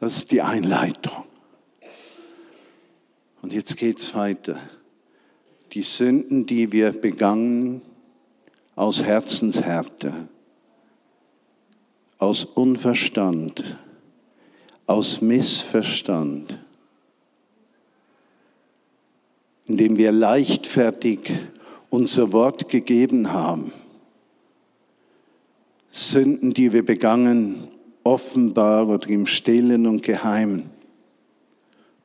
Das 0.01 0.17
ist 0.17 0.31
die 0.31 0.43
Einleitung. 0.43 1.25
Und 3.43 3.53
jetzt 3.53 3.77
geht's 3.77 4.15
weiter 4.15 4.59
die 5.73 5.83
Sünden, 5.83 6.47
die 6.47 6.73
wir 6.73 6.93
begangen 6.93 7.83
aus 8.75 9.03
Herzenshärte, 9.03 10.29
aus 12.19 12.45
Unverstand, 12.45 13.77
aus 14.87 15.21
Missverstand, 15.21 16.59
indem 19.67 19.99
wir 19.99 20.13
leichtfertig 20.13 21.31
unser 21.91 22.33
Wort 22.33 22.69
gegeben 22.69 23.33
haben. 23.33 23.73
Sünden, 25.91 26.55
die 26.55 26.73
wir 26.73 26.85
begangen, 26.85 27.69
offenbar 28.09 28.89
oder 28.89 29.09
im 29.11 29.27
Stillen 29.27 29.87
und 29.87 30.03
Geheimen, 30.03 30.71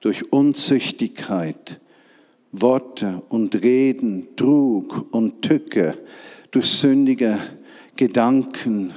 durch 0.02 0.34
Unzüchtigkeit, 0.34 1.80
Worte 2.52 3.24
und 3.30 3.63
Reden, 3.63 4.36
Trug 4.36 5.08
und 5.12 5.42
Tücke, 5.42 5.98
durch 6.52 6.66
sündige 6.66 7.39
Gedanken, 7.96 8.94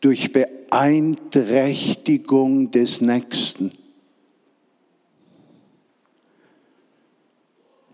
durch 0.00 0.32
Beeinträchtigung 0.32 2.72
des 2.72 3.00
Nächsten, 3.00 3.70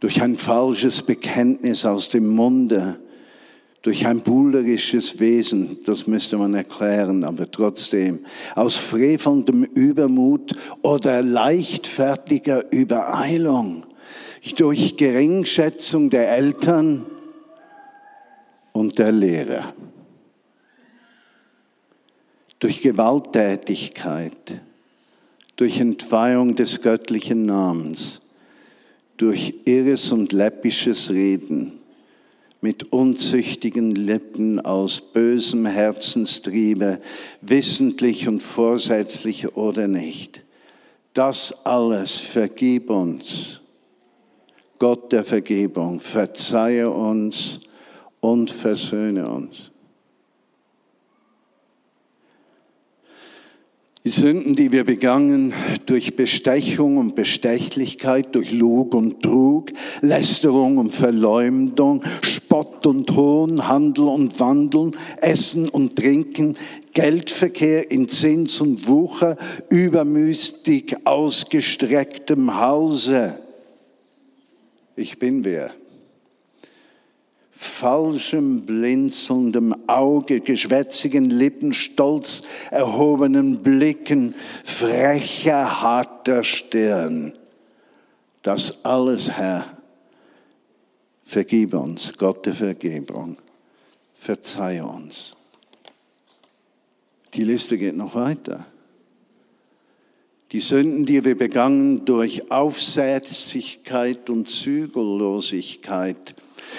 durch 0.01 0.23
ein 0.23 0.35
falsches 0.35 1.03
Bekenntnis 1.03 1.85
aus 1.85 2.09
dem 2.09 2.29
Munde, 2.29 2.99
durch 3.87 4.05
ein 4.05 4.21
buhlerisches 4.21 5.21
Wesen, 5.21 5.79
das 5.87 6.09
müsste 6.09 6.37
man 6.37 6.55
erklären, 6.55 7.23
aber 7.23 7.49
trotzdem, 7.49 8.19
aus 8.57 8.75
frevelndem 8.75 9.63
Übermut 9.63 10.57
oder 10.83 11.23
leichtfertiger 11.23 12.65
Übereilung. 12.73 13.87
Durch 14.57 14.97
Geringschätzung 14.97 16.11
der 16.11 16.33
Eltern 16.33 17.07
und 18.73 18.99
der 18.99 19.13
Lehrer, 19.13 19.73
durch 22.59 22.83
Gewalttätigkeit, 22.83 24.63
durch 25.55 25.79
Entweihung 25.79 26.57
des 26.57 26.83
göttlichen 26.83 27.47
Namens, 27.47 28.21
durch 29.17 29.61
irres 29.65 30.11
und 30.11 30.33
läppisches 30.33 31.11
Reden, 31.11 31.86
mit 32.61 32.93
unzüchtigen 32.93 33.95
Lippen 33.95 34.61
aus 34.61 35.01
bösem 35.01 35.67
Herzenstriebe, 35.67 37.01
wissentlich 37.41 38.29
und 38.29 38.43
vorsätzlich 38.43 39.57
oder 39.57 39.89
nicht. 39.89 40.43
Das 41.13 41.65
alles 41.65 42.13
vergib 42.13 42.91
uns 42.91 43.61
Gott 44.79 45.13
der 45.13 45.25
Vergebung, 45.25 46.01
verzeihe 46.01 46.91
uns 46.91 47.61
und 48.21 48.51
versöhne 48.51 49.29
uns. 49.29 49.71
Die 54.07 54.13
Sünden, 54.13 54.55
die 54.55 54.71
wir 54.71 54.85
begangen 54.85 55.53
durch 55.87 56.15
Bestechung 56.15 56.97
und 56.97 57.17
Bestechlichkeit, 57.17 58.37
durch 58.37 58.53
Lug 58.53 58.95
und 58.95 59.21
Trug, 59.21 59.73
Lästerung 60.01 60.79
und 60.79 60.95
Verleumdung, 60.95 62.05
Spott 62.23 62.87
und 62.87 63.11
Hohn, 63.17 63.67
Handel 63.67 64.07
und 64.07 64.39
Wandeln, 64.39 64.95
Essen 65.21 65.69
und 65.69 65.97
Trinken, 65.97 66.57
Geldverkehr 66.95 67.91
in 67.91 68.07
Zins 68.07 68.61
und 68.61 68.87
Wucher, 68.87 69.37
übermüßig 69.71 70.99
ausgestrecktem 71.05 72.61
Hause 72.61 73.41
ich 74.97 75.19
bin 75.19 75.45
wer. 75.45 75.73
Falschem, 77.59 78.67
blinzelndem 78.67 79.75
Auge, 79.89 80.41
geschwätzigen 80.41 81.31
Lippen, 81.31 81.73
stolz 81.73 82.43
erhobenen 82.71 83.63
Blicken, 83.63 84.35
frecher, 84.63 85.81
harter 85.81 86.45
Stirn. 86.45 87.33
Das 88.43 88.85
alles, 88.85 89.31
Herr, 89.31 89.65
vergib 91.25 91.73
uns, 91.73 92.13
Gott 92.19 92.45
der 92.45 92.55
Vergebung, 92.55 93.39
verzeih 94.15 94.85
uns. 94.85 95.35
Die 97.33 97.45
Liste 97.45 97.79
geht 97.79 97.97
noch 97.97 98.15
weiter. 98.15 98.67
Die 100.53 100.61
Sünden, 100.61 101.07
die 101.07 101.25
wir 101.25 101.37
begangen 101.39 102.05
durch 102.05 102.51
Aufsätzlichkeit 102.51 104.29
und 104.29 104.49
Zügellosigkeit, 104.49 106.37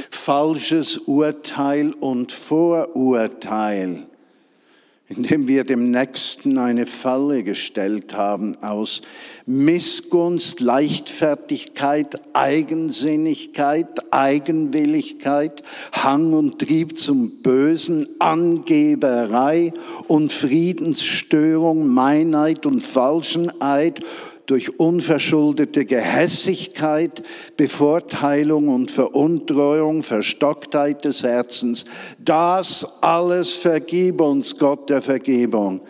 falsches 0.10 0.98
Urteil 0.98 1.94
und 1.94 2.32
Vorurteil, 2.32 4.08
indem 5.10 5.48
wir 5.48 5.64
dem 5.64 5.90
Nächsten 5.92 6.58
eine 6.58 6.86
Falle 6.86 7.44
gestellt 7.44 8.14
haben 8.14 8.58
aus 8.62 9.02
Missgunst, 9.46 10.60
Leichtfertigkeit, 10.60 12.20
Eigensinnigkeit, 12.34 14.12
Eigenwilligkeit, 14.12 15.64
Hang 15.94 16.34
und 16.34 16.60
Trieb 16.60 16.98
zum 16.98 17.42
Bösen, 17.42 18.06
Angeberei 18.20 19.72
und 20.10 20.34
Friedensstörung, 20.34 21.88
Meinheit 21.88 22.66
und 22.66 22.82
falschen 22.82 23.62
Eid 23.62 24.02
durch 24.48 24.80
unverschuldete 24.80 25.86
Gehässigkeit, 25.86 27.22
Bevorteilung 27.56 28.70
und 28.70 28.90
Veruntreuung, 28.90 30.02
Verstocktheit 30.02 31.06
des 31.06 31.22
Herzens. 31.22 31.86
Das 32.18 33.02
alles 33.04 33.52
vergib 33.52 34.20
uns, 34.22 34.58
Gott 34.58 34.90
der 34.90 35.04
Vergebung. 35.04 35.82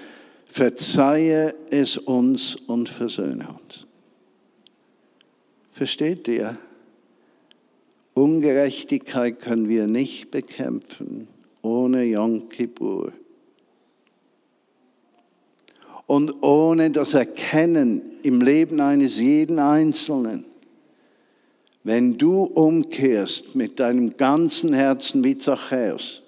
Verzeihe 0.46 1.56
es 1.70 1.98
uns 1.98 2.56
und 2.56 2.90
versöhne 2.90 3.48
uns. 3.48 3.86
Versteht 5.72 6.28
ihr? 6.28 6.58
Ungerechtigkeit 8.16 9.40
können 9.40 9.70
wir 9.70 9.88
nicht 9.88 10.32
bekämpfen 10.32 11.28
ohne 11.62 12.04
Yom 12.04 12.50
Kippur. 12.50 13.12
Und 16.08 16.42
ohne 16.42 16.90
das 16.90 17.14
Erkennen 17.14 18.02
im 18.24 18.42
Leben 18.42 18.80
eines 18.80 19.20
jeden 19.20 19.60
Einzelnen. 19.60 20.46
Wenn 21.84 22.18
du 22.18 22.44
umkehrst 22.44 23.56
mit 23.56 23.80
deinem 23.80 24.18
ganzen 24.18 24.74
Herzen 24.74 25.24
wie 25.24 25.38
Zachäus, 25.38 26.24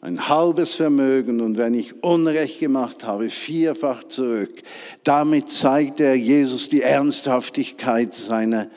ein 0.00 0.28
halbes 0.28 0.74
Vermögen 0.74 1.40
und 1.40 1.58
wenn 1.58 1.74
ich 1.74 2.02
Unrecht 2.04 2.60
gemacht 2.60 3.04
habe, 3.04 3.30
vierfach 3.30 4.04
zurück. 4.04 4.62
Damit 5.02 5.50
zeigt 5.50 6.00
er 6.00 6.14
Jesus 6.14 6.68
die 6.68 6.82
Ernsthaftigkeit 6.82 8.14
seiner 8.14 8.68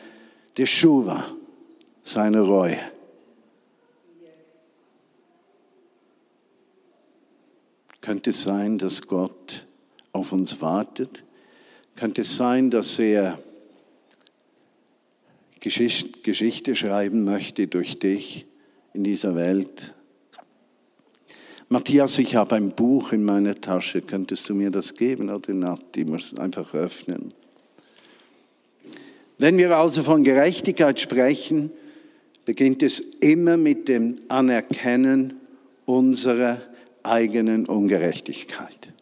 Teshuva, 0.56 1.24
seiner 2.04 2.42
Reue. 2.42 2.80
Könnte 8.02 8.32
es 8.32 8.42
sein, 8.42 8.80
dass 8.80 9.04
Gott 9.04 9.66
auf 10.12 10.32
uns 10.32 10.60
wartet? 10.60 11.24
Könnte 11.96 12.22
es 12.22 12.36
sein, 12.36 12.72
dass 12.72 12.98
er 12.98 13.38
Geschichte 15.60 16.76
schreiben 16.76 17.24
möchte 17.24 17.68
durch 17.68 18.00
dich 18.00 18.48
in 18.94 19.04
dieser 19.04 19.36
Welt? 19.36 19.94
Matthias, 21.70 22.18
ich 22.18 22.36
habe 22.36 22.56
ein 22.56 22.72
Buch 22.72 23.14
in 23.14 23.24
meiner 23.24 23.54
Tasche. 23.54 24.02
Könntest 24.02 24.50
du 24.50 24.56
mir 24.56 24.72
das 24.72 24.96
geben? 24.96 25.30
Oder 25.30 25.54
Nati, 25.54 26.04
muss 26.04 26.36
einfach 26.38 26.74
öffnen. 26.74 27.32
Wenn 29.38 29.58
wir 29.58 29.78
also 29.78 30.02
von 30.04 30.24
Gerechtigkeit 30.24 31.00
sprechen, 31.00 31.72
beginnt 32.46 32.82
es 32.82 33.00
immer 33.00 33.58
mit 33.58 33.88
dem 33.88 34.18
Anerkennen 34.28 35.36
unserer 35.86 36.62
eigenen 37.04 37.66
Ungerechtigkeit. 37.66 38.94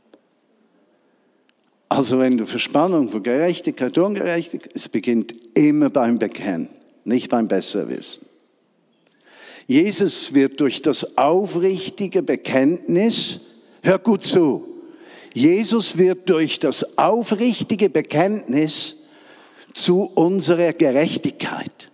Also 1.89 2.19
wenn 2.19 2.38
du 2.38 2.45
Verspannung 2.45 3.09
für 3.09 3.21
Gerechtigkeit, 3.21 3.97
Ungerechtigkeit, 3.97 4.71
es 4.75 4.88
beginnt 4.88 5.33
immer 5.55 5.89
beim 5.89 6.19
Bekennen, 6.19 6.69
nicht 7.03 7.29
beim 7.29 7.47
Besserwissen. 7.47 8.25
Jesus 9.65 10.33
wird 10.33 10.59
durch 10.59 10.81
das 10.81 11.17
aufrichtige 11.17 12.21
Bekenntnis, 12.21 13.41
hör 13.81 13.99
gut 13.99 14.23
zu, 14.23 14.65
Jesus 15.33 15.97
wird 15.97 16.29
durch 16.29 16.59
das 16.59 16.97
aufrichtige 16.97 17.89
Bekenntnis 17.89 18.97
zu 19.73 20.03
unserer 20.15 20.73
Gerechtigkeit. 20.73 21.88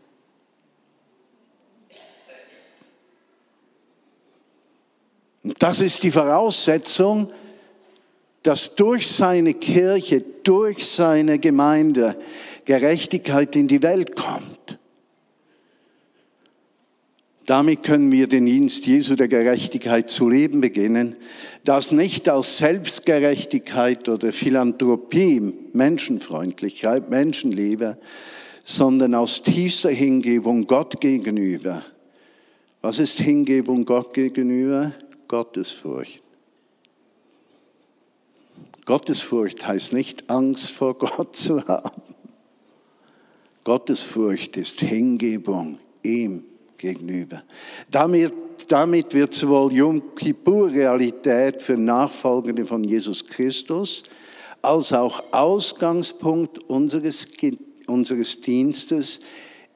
Das 5.59 5.79
ist 5.79 6.03
die 6.03 6.11
Voraussetzung, 6.11 7.31
dass 8.41 8.75
durch 8.75 9.07
seine 9.07 9.53
Kirche, 9.53 10.23
durch 10.43 10.85
seine 10.85 11.39
Gemeinde 11.39 12.15
Gerechtigkeit 12.65 13.55
in 13.55 13.67
die 13.67 13.81
Welt 13.83 14.15
kommt. 14.15 14.79
Damit 17.45 17.83
können 17.83 18.11
wir 18.11 18.27
den 18.27 18.47
Dienst 18.47 18.87
Jesu 18.87 19.15
der 19.15 19.27
Gerechtigkeit 19.27 20.09
zu 20.09 20.29
leben 20.29 20.61
beginnen, 20.61 21.15
das 21.63 21.91
nicht 21.91 22.27
aus 22.27 22.57
Selbstgerechtigkeit 22.57 24.09
oder 24.09 24.31
Philanthropie, 24.31 25.53
Menschenfreundlichkeit, 25.73 27.11
Menschenliebe, 27.11 27.99
sondern 28.63 29.13
aus 29.13 29.43
tiefster 29.43 29.91
Hingebung 29.91 30.65
Gott 30.65 30.99
gegenüber. 30.99 31.83
Was 32.81 32.97
ist 32.97 33.19
Hingebung 33.19 33.85
Gott 33.85 34.15
gegenüber? 34.15 34.91
Gottesfurcht. 35.27 36.21
Gottesfurcht 38.85 39.67
heißt 39.67 39.93
nicht 39.93 40.29
Angst 40.29 40.69
vor 40.69 40.97
Gott 40.97 41.35
zu 41.35 41.65
haben. 41.67 42.01
Gottesfurcht 43.63 44.57
ist 44.57 44.79
Hingebung 44.79 45.79
ihm 46.03 46.43
gegenüber. 46.77 47.43
Damit, 47.89 48.31
damit 48.67 49.13
wird 49.13 49.33
sowohl 49.33 49.73
Yom 49.73 50.15
Kippur 50.15 50.71
Realität 50.71 51.61
für 51.61 51.75
Nachfolgende 51.75 52.65
von 52.65 52.83
Jesus 52.83 53.25
Christus, 53.25 54.03
als 54.61 54.93
auch 54.93 55.23
Ausgangspunkt 55.31 56.59
unseres, 56.69 57.27
unseres 57.87 58.41
Dienstes 58.41 59.19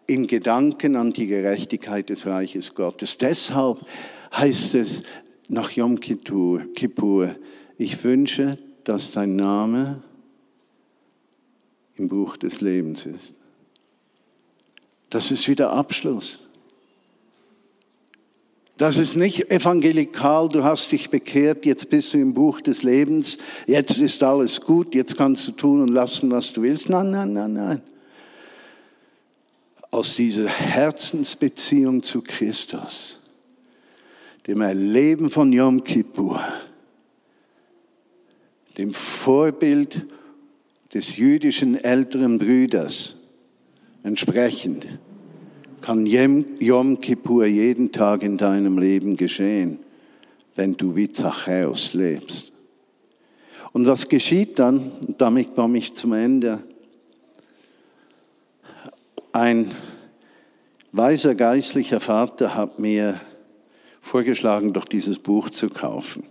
im 0.06 0.28
Gedanken 0.28 0.96
an 0.96 1.14
die 1.14 1.28
Gerechtigkeit 1.28 2.10
des 2.10 2.26
Reiches 2.26 2.74
Gottes. 2.74 3.18
Deshalb 3.18 3.80
heißt 4.34 4.76
es 4.76 5.04
nach 5.50 5.72
Yom 5.72 6.00
Kippur, 6.00 7.36
ich 7.78 8.04
wünsche, 8.04 8.58
dass 8.84 9.12
dein 9.12 9.36
Name 9.36 10.02
im 11.96 12.08
Buch 12.08 12.38
des 12.38 12.62
Lebens 12.62 13.06
ist. 13.06 13.34
Das 15.10 15.32
ist 15.32 15.48
wieder 15.48 15.72
Abschluss. 15.72 16.40
Das 18.78 18.96
ist 18.96 19.18
nicht 19.18 19.52
evangelikal, 19.52 20.48
du 20.48 20.64
hast 20.64 20.94
dich 20.94 21.10
bekehrt, 21.10 21.66
jetzt 21.66 21.90
bist 21.90 22.14
du 22.14 22.18
im 22.18 22.34
Buch 22.34 22.62
des 22.62 22.84
Lebens, 22.84 23.38
jetzt 23.68 23.98
ist 23.98 24.24
alles 24.24 24.62
gut, 24.62 24.96
jetzt 24.96 25.18
kannst 25.18 25.46
du 25.50 25.52
tun 25.52 25.82
und 25.82 25.90
lassen, 25.90 26.32
was 26.32 26.54
du 26.54 26.62
willst. 26.62 26.90
Nein, 26.90 27.12
nein, 27.12 27.34
nein, 27.34 27.52
nein. 27.52 27.82
Aus 29.92 30.16
dieser 30.16 30.48
Herzensbeziehung 30.48 32.04
zu 32.04 32.22
Christus, 32.22 33.19
dem 34.48 34.62
Erleben 34.62 35.30
von 35.30 35.52
Yom 35.52 35.84
Kippur, 35.84 36.42
dem 38.78 38.94
Vorbild 38.94 40.06
des 40.94 41.18
jüdischen 41.18 41.76
älteren 41.76 42.40
Brüders 42.40 43.18
entsprechend, 44.04 44.88
kann 45.82 46.06
Yom 46.06 47.00
Kippur 47.00 47.46
jeden 47.46 47.92
Tag 47.92 48.24
in 48.24 48.38
deinem 48.38 48.78
Leben 48.78 49.16
geschehen, 49.16 49.80
wenn 50.56 50.76
du 50.76 50.96
wie 50.96 51.12
Zachäus 51.12 51.94
lebst. 51.94 52.52
Und 53.72 53.86
was 53.88 54.10
geschieht 54.10 54.60
dann? 54.60 54.92
Und 55.08 55.22
damit 55.22 55.56
komme 55.56 55.78
ich 55.78 55.94
zum 55.94 56.14
Ende. 56.14 56.64
Ein 59.32 59.70
weiser 60.92 61.36
geistlicher 61.36 62.00
Vater 62.00 62.56
hat 62.56 62.80
mir 62.80 63.20
vorgeschlagen, 64.02 64.74
doch 64.74 64.86
dieses 64.86 65.20
Buch 65.20 65.50
zu 65.50 65.70
kaufen. 65.70 66.24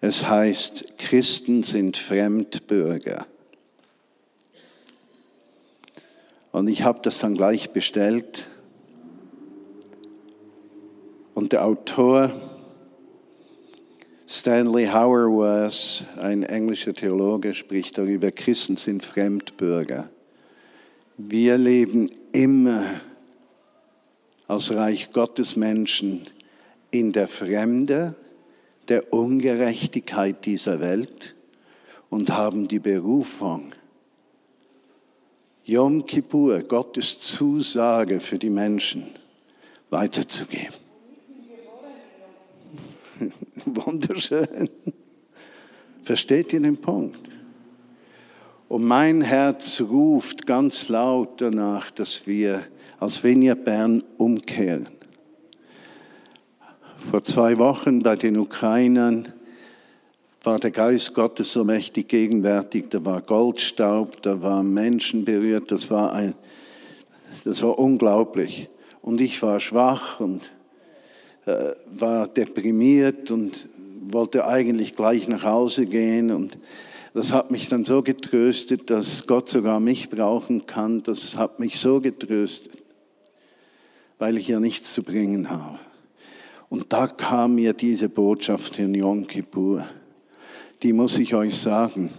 Es 0.00 0.28
heißt, 0.28 0.98
Christen 0.98 1.62
sind 1.62 1.96
Fremdbürger. 1.96 3.26
Und 6.52 6.68
ich 6.68 6.82
habe 6.82 7.00
das 7.02 7.18
dann 7.18 7.34
gleich 7.34 7.70
bestellt. 7.70 8.46
Und 11.34 11.52
der 11.52 11.64
Autor 11.64 12.32
Stanley 14.28 14.86
Hauerwas, 14.86 16.04
ein 16.20 16.42
englischer 16.42 16.92
Theologe, 16.92 17.54
spricht 17.54 17.96
darüber, 17.96 18.32
Christen 18.32 18.76
sind 18.76 19.04
Fremdbürger. 19.04 20.10
Wir 21.16 21.56
leben 21.56 22.10
immer 22.32 23.00
als 24.48 24.70
Reich 24.70 25.10
Gottes 25.10 25.56
Menschen 25.56 26.26
in 26.90 27.12
der 27.12 27.28
Fremde, 27.28 28.14
der 28.88 29.12
Ungerechtigkeit 29.12 30.44
dieser 30.46 30.80
Welt 30.80 31.34
und 32.10 32.30
haben 32.30 32.68
die 32.68 32.78
Berufung, 32.78 33.72
Yom 35.64 36.06
Kippur, 36.06 36.60
Gottes 36.60 37.18
Zusage 37.18 38.20
für 38.20 38.38
die 38.38 38.50
Menschen, 38.50 39.06
weiterzugeben. 39.90 40.74
Wunderschön. 43.64 44.70
Versteht 46.02 46.52
ihr 46.52 46.60
den 46.60 46.76
Punkt? 46.76 47.18
Und 48.68 48.84
mein 48.84 49.22
Herz 49.22 49.80
ruft 49.80 50.44
ganz 50.46 50.88
laut 50.88 51.40
danach, 51.40 51.92
dass 51.92 52.26
wir 52.26 52.64
als 52.98 53.22
Vineyard 53.22 53.64
Bern 53.64 54.02
umkehren. 54.18 54.88
Vor 57.10 57.22
zwei 57.22 57.58
Wochen 57.58 58.02
bei 58.02 58.16
den 58.16 58.36
Ukrainern 58.36 59.32
war 60.42 60.58
der 60.58 60.72
Geist 60.72 61.14
Gottes 61.14 61.52
so 61.52 61.62
mächtig 61.62 62.08
gegenwärtig, 62.08 62.86
da 62.90 63.04
war 63.04 63.20
Goldstaub, 63.20 64.20
da 64.22 64.42
waren 64.42 64.74
Menschen 64.74 65.24
berührt, 65.24 65.70
das 65.70 65.88
war, 65.88 66.12
ein, 66.12 66.34
das 67.44 67.62
war 67.62 67.78
unglaublich. 67.78 68.68
Und 69.00 69.20
ich 69.20 69.40
war 69.42 69.60
schwach 69.60 70.18
und 70.18 70.50
äh, 71.46 71.72
war 71.92 72.26
deprimiert 72.26 73.30
und 73.30 73.66
wollte 74.08 74.46
eigentlich 74.46 74.96
gleich 74.96 75.28
nach 75.28 75.44
Hause 75.44 75.86
gehen 75.86 76.32
und 76.32 76.58
das 77.16 77.32
hat 77.32 77.50
mich 77.50 77.66
dann 77.68 77.82
so 77.82 78.02
getröstet, 78.02 78.90
dass 78.90 79.26
Gott 79.26 79.48
sogar 79.48 79.80
mich 79.80 80.10
brauchen 80.10 80.66
kann. 80.66 81.02
Das 81.02 81.38
hat 81.38 81.58
mich 81.58 81.78
so 81.78 81.98
getröstet. 81.98 82.82
weil 84.18 84.36
ich 84.36 84.48
ja 84.48 84.60
nichts 84.60 84.92
zu 84.92 85.02
bringen 85.02 85.48
habe. 85.48 85.78
Und 86.68 86.92
da 86.92 87.06
kam 87.06 87.54
mir 87.54 87.72
diese 87.72 88.10
Botschaft 88.10 88.78
in 88.78 88.94
Yom 88.94 89.26
Kippur. 89.26 89.86
Die 90.82 90.92
muss 90.92 91.18
ich 91.18 91.34
euch 91.34 91.56
sagen. 91.56 92.10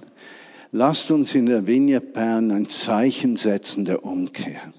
Lasst 0.72 1.12
uns 1.12 1.36
in 1.36 1.46
der 1.46 1.68
Vineyard 1.68 2.14
Bern 2.14 2.50
ein 2.50 2.68
Zeichen 2.68 3.36
setzen 3.36 3.86
der 3.86 4.04
Umkehr. 4.04 4.74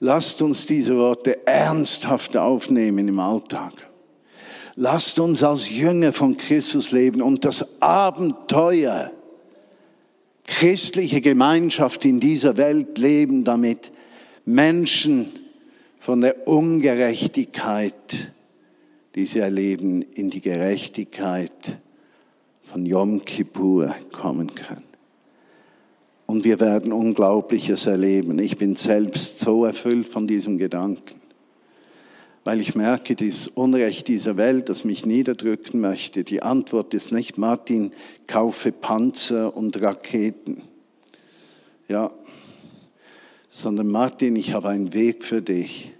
Lasst 0.00 0.42
uns 0.42 0.66
diese 0.66 0.96
Worte 0.96 1.46
ernsthaft 1.46 2.36
aufnehmen 2.36 3.08
im 3.08 3.18
Alltag. 3.18 3.85
Lasst 4.78 5.18
uns 5.18 5.42
als 5.42 5.70
Jünger 5.70 6.12
von 6.12 6.36
Christus 6.36 6.92
leben 6.92 7.22
und 7.22 7.46
das 7.46 7.80
Abenteuer 7.80 9.10
christliche 10.44 11.22
Gemeinschaft 11.22 12.04
in 12.04 12.20
dieser 12.20 12.58
Welt 12.58 12.98
leben, 12.98 13.44
damit 13.44 13.90
Menschen 14.44 15.32
von 15.98 16.20
der 16.20 16.46
Ungerechtigkeit, 16.46 18.32
die 19.14 19.24
sie 19.24 19.38
erleben, 19.38 20.02
in 20.02 20.28
die 20.28 20.42
Gerechtigkeit 20.42 21.78
von 22.62 22.84
Yom 22.84 23.24
Kippur 23.24 23.94
kommen 24.12 24.54
können. 24.54 24.84
Und 26.26 26.44
wir 26.44 26.60
werden 26.60 26.92
Unglaubliches 26.92 27.86
erleben. 27.86 28.38
Ich 28.38 28.58
bin 28.58 28.76
selbst 28.76 29.38
so 29.38 29.64
erfüllt 29.64 30.06
von 30.06 30.26
diesem 30.26 30.58
Gedanken, 30.58 31.20
weil 32.46 32.60
ich 32.60 32.76
merke, 32.76 33.16
das 33.16 33.48
Unrecht 33.48 34.06
dieser 34.06 34.36
Welt, 34.36 34.68
das 34.68 34.84
mich 34.84 35.04
niederdrücken 35.04 35.80
möchte. 35.80 36.22
Die 36.22 36.44
Antwort 36.44 36.94
ist 36.94 37.10
nicht, 37.10 37.38
Martin, 37.38 37.90
kaufe 38.28 38.70
Panzer 38.70 39.56
und 39.56 39.82
Raketen. 39.82 40.62
Ja, 41.88 42.12
sondern 43.48 43.88
Martin, 43.88 44.36
ich 44.36 44.52
habe 44.52 44.68
einen 44.68 44.92
Weg 44.94 45.24
für 45.24 45.42
dich 45.42 45.90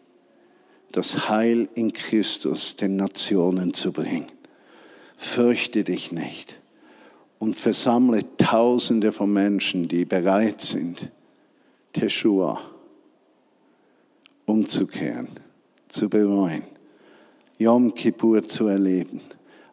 das 0.92 1.28
Heil 1.28 1.68
in 1.74 1.92
Christus 1.92 2.76
den 2.76 2.94
Nationen 2.94 3.74
zu 3.74 3.90
bringen. 3.90 4.26
Fürchte 5.16 5.82
dich 5.82 6.12
nicht 6.12 6.60
und 7.40 7.56
versammle 7.56 8.22
Tausende 8.36 9.10
von 9.10 9.32
Menschen, 9.32 9.88
die 9.88 10.04
bereit 10.04 10.60
sind, 10.60 11.10
Teshua 11.92 12.60
umzukehren, 14.44 15.26
zu 15.88 16.08
bereuen, 16.08 16.62
Yom 17.58 17.94
Kippur 17.94 18.42
zu 18.42 18.66
erleben, 18.66 19.20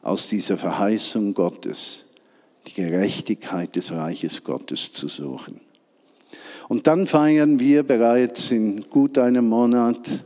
aus 0.01 0.28
dieser 0.28 0.57
Verheißung 0.57 1.34
Gottes 1.34 2.05
die 2.68 2.74
Gerechtigkeit 2.74 3.76
des 3.76 3.91
Reiches 3.91 4.43
Gottes 4.43 4.91
zu 4.91 5.07
suchen. 5.07 5.59
Und 6.70 6.88
dann 6.88 7.07
feiern 7.07 7.59
wir 7.59 7.84
bereits 7.84 8.51
in 8.51 8.89
gut 8.89 9.18
einem 9.18 9.47
Monat 9.47 10.24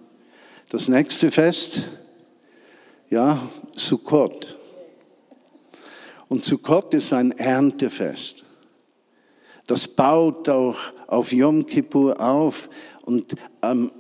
das 0.70 0.88
nächste 0.88 1.32
Fest, 1.32 1.90
ja, 3.10 3.40
Sukkot. 3.74 4.58
Und 6.28 6.44
Sukkot 6.44 6.94
ist 6.94 7.14
ein 7.14 7.32
Erntefest. 7.32 8.44
Das 9.66 9.88
baut 9.88 10.48
auch 10.50 10.78
auf 11.08 11.32
Yom 11.32 11.66
Kippur 11.66 12.20
auf 12.20 12.70
und 13.06 13.36
am 13.62 13.92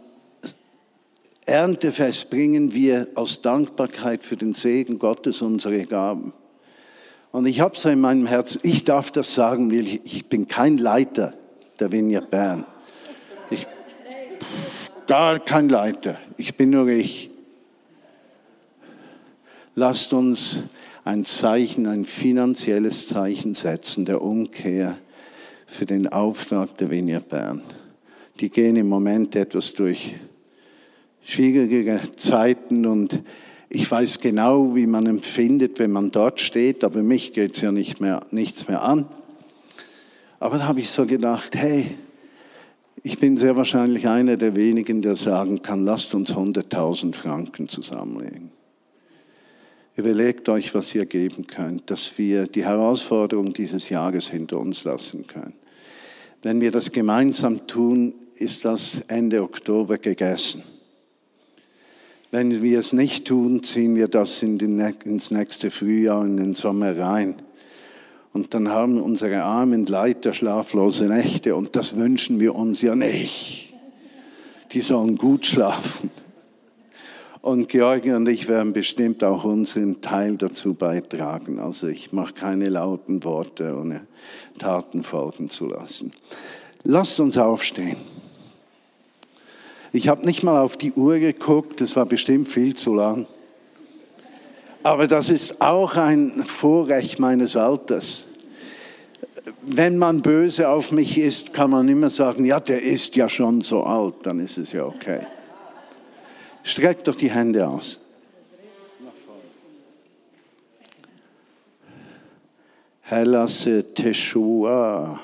Erntefest 1.47 2.29
bringen 2.29 2.73
wir 2.73 3.07
aus 3.15 3.41
Dankbarkeit 3.41 4.23
für 4.23 4.37
den 4.37 4.53
Segen 4.53 4.99
Gottes 4.99 5.41
unsere 5.41 5.83
Gaben. 5.85 6.33
Und 7.31 7.45
ich 7.45 7.59
habe 7.59 7.77
so 7.77 7.89
in 7.89 7.99
meinem 7.99 8.27
Herzen, 8.27 8.59
ich 8.63 8.83
darf 8.83 9.11
das 9.11 9.33
sagen, 9.33 9.71
weil 9.71 9.99
ich 10.03 10.27
bin 10.27 10.47
kein 10.47 10.77
Leiter 10.77 11.33
der 11.79 11.91
Vineyard 11.91 12.29
Bern. 12.29 12.65
Ich, 13.49 13.65
gar 15.07 15.39
kein 15.39 15.69
Leiter 15.69 16.17
ich 16.37 16.55
bin 16.55 16.69
nur 16.69 16.87
ich. 16.87 17.31
Lasst 19.75 20.13
uns 20.13 20.63
ein 21.03 21.25
Zeichen, 21.25 21.87
ein 21.87 22.05
finanzielles 22.05 23.07
Zeichen 23.07 23.53
setzen 23.53 24.05
der 24.05 24.21
Umkehr 24.21 24.97
für 25.65 25.85
den 25.85 26.07
Auftrag 26.07 26.77
der 26.77 26.89
Vineyard 26.89 27.27
Bern. 27.29 27.61
Die 28.39 28.49
gehen 28.49 28.75
im 28.75 28.87
Moment 28.87 29.35
etwas 29.35 29.73
durch 29.73 30.15
schwierige 31.27 31.99
Zeiten 32.15 32.85
und 32.85 33.21
ich 33.69 33.89
weiß 33.91 34.21
genau, 34.21 34.75
wie 34.75 34.87
man 34.87 35.05
empfindet, 35.05 35.77
wenn 35.77 35.91
man 35.91 36.09
dort 36.09 36.39
steht, 36.39 36.85
aber 36.85 37.03
mich 37.03 37.33
geht 37.33 37.53
es 37.53 37.61
ja 37.61 37.73
nicht 37.73 37.99
mehr, 37.99 38.21
nichts 38.31 38.69
mehr 38.69 38.81
an. 38.81 39.05
Aber 40.39 40.57
da 40.57 40.67
habe 40.67 40.79
ich 40.79 40.89
so 40.89 41.05
gedacht, 41.05 41.55
hey, 41.57 41.85
ich 43.03 43.19
bin 43.19 43.35
sehr 43.35 43.57
wahrscheinlich 43.57 44.07
einer 44.07 44.37
der 44.37 44.55
wenigen, 44.55 45.01
der 45.01 45.15
sagen 45.15 45.61
kann, 45.61 45.83
lasst 45.83 46.15
uns 46.15 46.31
100.000 46.31 47.13
Franken 47.13 47.67
zusammenlegen. 47.67 48.51
Überlegt 49.97 50.47
euch, 50.47 50.73
was 50.73 50.95
ihr 50.95 51.05
geben 51.05 51.45
könnt, 51.47 51.89
dass 51.89 52.17
wir 52.17 52.47
die 52.47 52.63
Herausforderung 52.63 53.51
dieses 53.51 53.89
Jahres 53.89 54.29
hinter 54.29 54.59
uns 54.59 54.85
lassen 54.85 55.27
können. 55.27 55.53
Wenn 56.41 56.61
wir 56.61 56.71
das 56.71 56.91
gemeinsam 56.91 57.67
tun, 57.67 58.15
ist 58.35 58.63
das 58.63 59.01
Ende 59.07 59.43
Oktober 59.43 59.97
gegessen. 59.97 60.63
Wenn 62.29 62.61
wir 62.61 62.79
es 62.79 62.91
nicht 62.91 63.25
tun, 63.25 63.63
ziehen 63.63 63.95
wir 63.95 64.09
das 64.09 64.43
in 64.43 64.57
den, 64.57 64.79
ins 64.79 65.31
nächste 65.31 65.71
Frühjahr, 65.71 66.25
in 66.25 66.37
den 66.37 66.53
Sommer 66.53 66.97
rein. 66.97 67.35
Und 68.33 68.53
dann 68.53 68.69
haben 68.69 69.01
unsere 69.01 69.43
armen 69.43 69.85
Leiter 69.85 70.33
schlaflose 70.33 71.05
Nächte 71.05 71.55
und 71.55 71.75
das 71.75 71.95
wünschen 71.95 72.39
wir 72.39 72.53
uns 72.53 72.81
ja 72.81 72.95
nicht. 72.95 73.73
Die 74.73 74.81
sollen 74.81 75.17
gut 75.17 75.45
schlafen. 75.45 76.11
Und 77.41 77.69
Georgi 77.69 78.11
und 78.11 78.27
ich 78.27 78.49
werden 78.49 78.73
bestimmt 78.73 79.23
auch 79.23 79.45
unseren 79.45 80.01
Teil 80.01 80.35
dazu 80.35 80.73
beitragen. 80.73 81.59
Also 81.59 81.87
ich 81.87 82.11
mache 82.11 82.33
keine 82.33 82.67
lauten 82.67 83.23
Worte, 83.23 83.73
ohne 83.73 84.01
Taten 84.59 85.01
folgen 85.01 85.49
zu 85.49 85.67
lassen. 85.67 86.11
Lasst 86.83 87.21
uns 87.21 87.37
aufstehen. 87.37 87.95
Ich 89.97 90.07
habe 90.07 90.25
nicht 90.25 90.43
mal 90.43 90.61
auf 90.61 90.77
die 90.77 90.93
Uhr 90.93 91.19
geguckt, 91.19 91.81
das 91.81 91.95
war 91.95 92.05
bestimmt 92.05 92.47
viel 92.47 92.75
zu 92.75 92.93
lang. 92.93 93.25
Aber 94.83 95.07
das 95.07 95.29
ist 95.29 95.61
auch 95.61 95.97
ein 95.97 96.43
Vorrecht 96.43 97.19
meines 97.19 97.55
Alters 97.55 98.27
wenn 99.61 99.97
man 99.97 100.21
böse 100.21 100.69
auf 100.69 100.91
mich 100.91 101.17
ist, 101.17 101.53
kann 101.53 101.71
man 101.71 101.87
immer 101.89 102.09
sagen, 102.09 102.45
ja, 102.45 102.59
der 102.59 102.81
ist 102.81 103.15
ja 103.15 103.27
schon 103.27 103.61
so 103.61 103.83
alt, 103.83 104.15
dann 104.23 104.39
ist 104.39 104.57
es 104.57 104.71
ja 104.71 104.85
okay. 104.85 105.19
Streckt 106.63 107.07
doch 107.07 107.15
die 107.15 107.29
Hände 107.29 107.67
aus. 107.67 107.99
Herr, 113.01 113.25
lasse 113.25 113.93
Teshua 113.93 115.19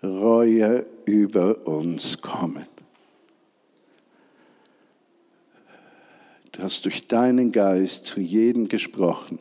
Reue 0.00 0.86
über 1.06 1.66
uns 1.66 2.20
kommen. 2.20 2.66
Du 6.58 6.64
hast 6.64 6.84
durch 6.86 7.06
deinen 7.06 7.52
Geist 7.52 8.06
zu 8.06 8.18
jedem 8.20 8.66
gesprochen 8.66 9.38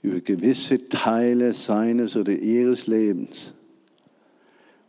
über 0.00 0.20
gewisse 0.20 0.88
Teile 0.88 1.52
seines 1.52 2.16
oder 2.16 2.30
ihres 2.34 2.86
Lebens, 2.86 3.52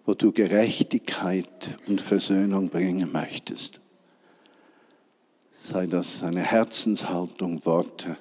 wo 0.06 0.14
du 0.14 0.32
Gerechtigkeit 0.32 1.76
und 1.88 2.00
Versöhnung 2.00 2.70
bringen 2.70 3.12
möchtest. 3.12 3.82
Sei 5.60 5.88
das 5.88 6.22
eine 6.22 6.44
Herzenshaltung, 6.44 7.66
Worte, 7.66 8.16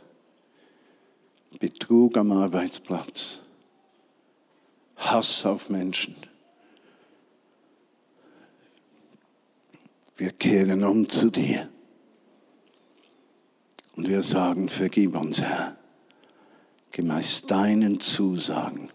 Betrug 1.61 2.17
am 2.17 2.33
Arbeitsplatz, 2.33 3.41
Hass 4.97 5.45
auf 5.45 5.69
Menschen. 5.69 6.17
Wir 10.17 10.31
kehren 10.31 10.83
um 10.85 11.07
zu 11.07 11.31
dir 11.31 11.69
und 13.99 14.09
wir 14.09 14.23
sagen, 14.23 14.69
vergib 14.69 15.17
uns, 15.17 15.43
Herr 15.43 15.77
gemäß 16.93 17.43
deinen 17.43 18.01
Zusagen 18.01 18.91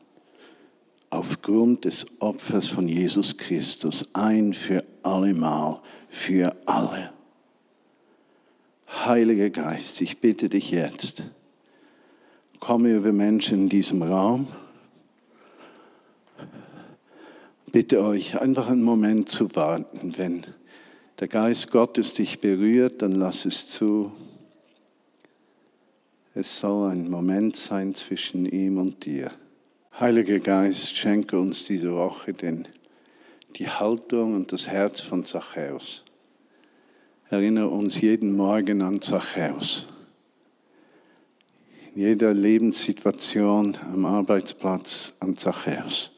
aufgrund 1.09 1.85
des 1.85 2.05
Opfers 2.19 2.67
von 2.67 2.87
Jesus 2.87 3.37
Christus 3.37 4.05
ein 4.13 4.53
für 4.53 4.83
allemal, 5.03 5.81
für 6.09 6.55
alle. 6.65 7.11
Heiliger 9.05 9.49
Geist, 9.49 9.99
ich 10.01 10.19
bitte 10.19 10.47
dich 10.49 10.71
jetzt, 10.71 11.29
komme 12.61 12.93
über 12.93 13.11
Menschen 13.11 13.63
in 13.63 13.69
diesem 13.69 14.03
Raum. 14.03 14.47
Bitte 17.73 18.01
euch 18.03 18.39
einfach 18.39 18.69
einen 18.69 18.83
Moment 18.83 19.29
zu 19.29 19.53
warten. 19.55 20.13
Wenn 20.17 20.45
der 21.19 21.27
Geist 21.27 21.71
Gottes 21.71 22.13
dich 22.13 22.39
berührt, 22.39 23.01
dann 23.01 23.13
lass 23.13 23.45
es 23.45 23.67
zu. 23.67 24.13
Es 26.35 26.59
soll 26.59 26.89
ein 26.89 27.11
Moment 27.11 27.55
sein 27.55 27.93
zwischen 27.93 28.47
ihm 28.47 28.79
und 28.79 29.05
dir. 29.05 29.31
Heiliger 29.99 30.39
Geist, 30.39 30.97
schenke 30.97 31.37
uns 31.37 31.65
diese 31.65 31.93
Woche 31.93 32.33
den, 32.33 32.67
die 33.55 33.69
Haltung 33.69 34.33
und 34.33 34.51
das 34.51 34.67
Herz 34.67 34.99
von 34.99 35.25
Zachäus. 35.25 36.03
Erinnere 37.29 37.69
uns 37.69 38.01
jeden 38.01 38.35
Morgen 38.35 38.81
an 38.81 38.99
Zachäus. 38.99 39.85
In 41.93 42.01
jeder 42.01 42.33
Lebenssituation 42.33 43.77
am 43.83 44.05
Arbeitsplatz 44.05 45.13
an 45.19 45.37
Zachäus. 45.37 46.09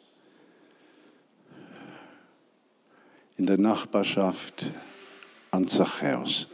In 3.36 3.48
der 3.48 3.58
Nachbarschaft 3.58 4.72
an 5.52 5.68
Zachäus. 5.68 6.48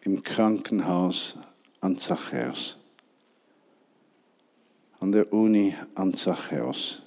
Im 0.00 0.22
Krankenhaus 0.22 1.36
an 1.80 1.96
Zachäus. 1.96 2.76
An 5.00 5.12
der 5.12 5.32
Uni 5.32 5.74
an 5.94 6.14
Zachäus. 6.14 7.02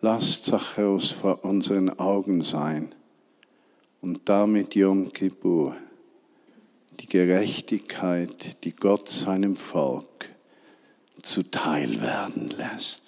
Lass 0.00 0.42
Zachäus 0.42 1.10
vor 1.10 1.44
unseren 1.44 1.90
Augen 1.98 2.40
sein 2.40 2.94
und 4.00 4.28
damit 4.28 4.74
Yom 4.74 5.12
Kippur, 5.12 5.76
die 7.00 7.06
Gerechtigkeit, 7.06 8.64
die 8.64 8.72
Gott 8.72 9.08
seinem 9.08 9.56
Volk 9.56 10.30
zuteil 11.22 12.00
werden 12.00 12.48
lässt. 12.50 13.02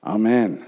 Amen. 0.00 0.62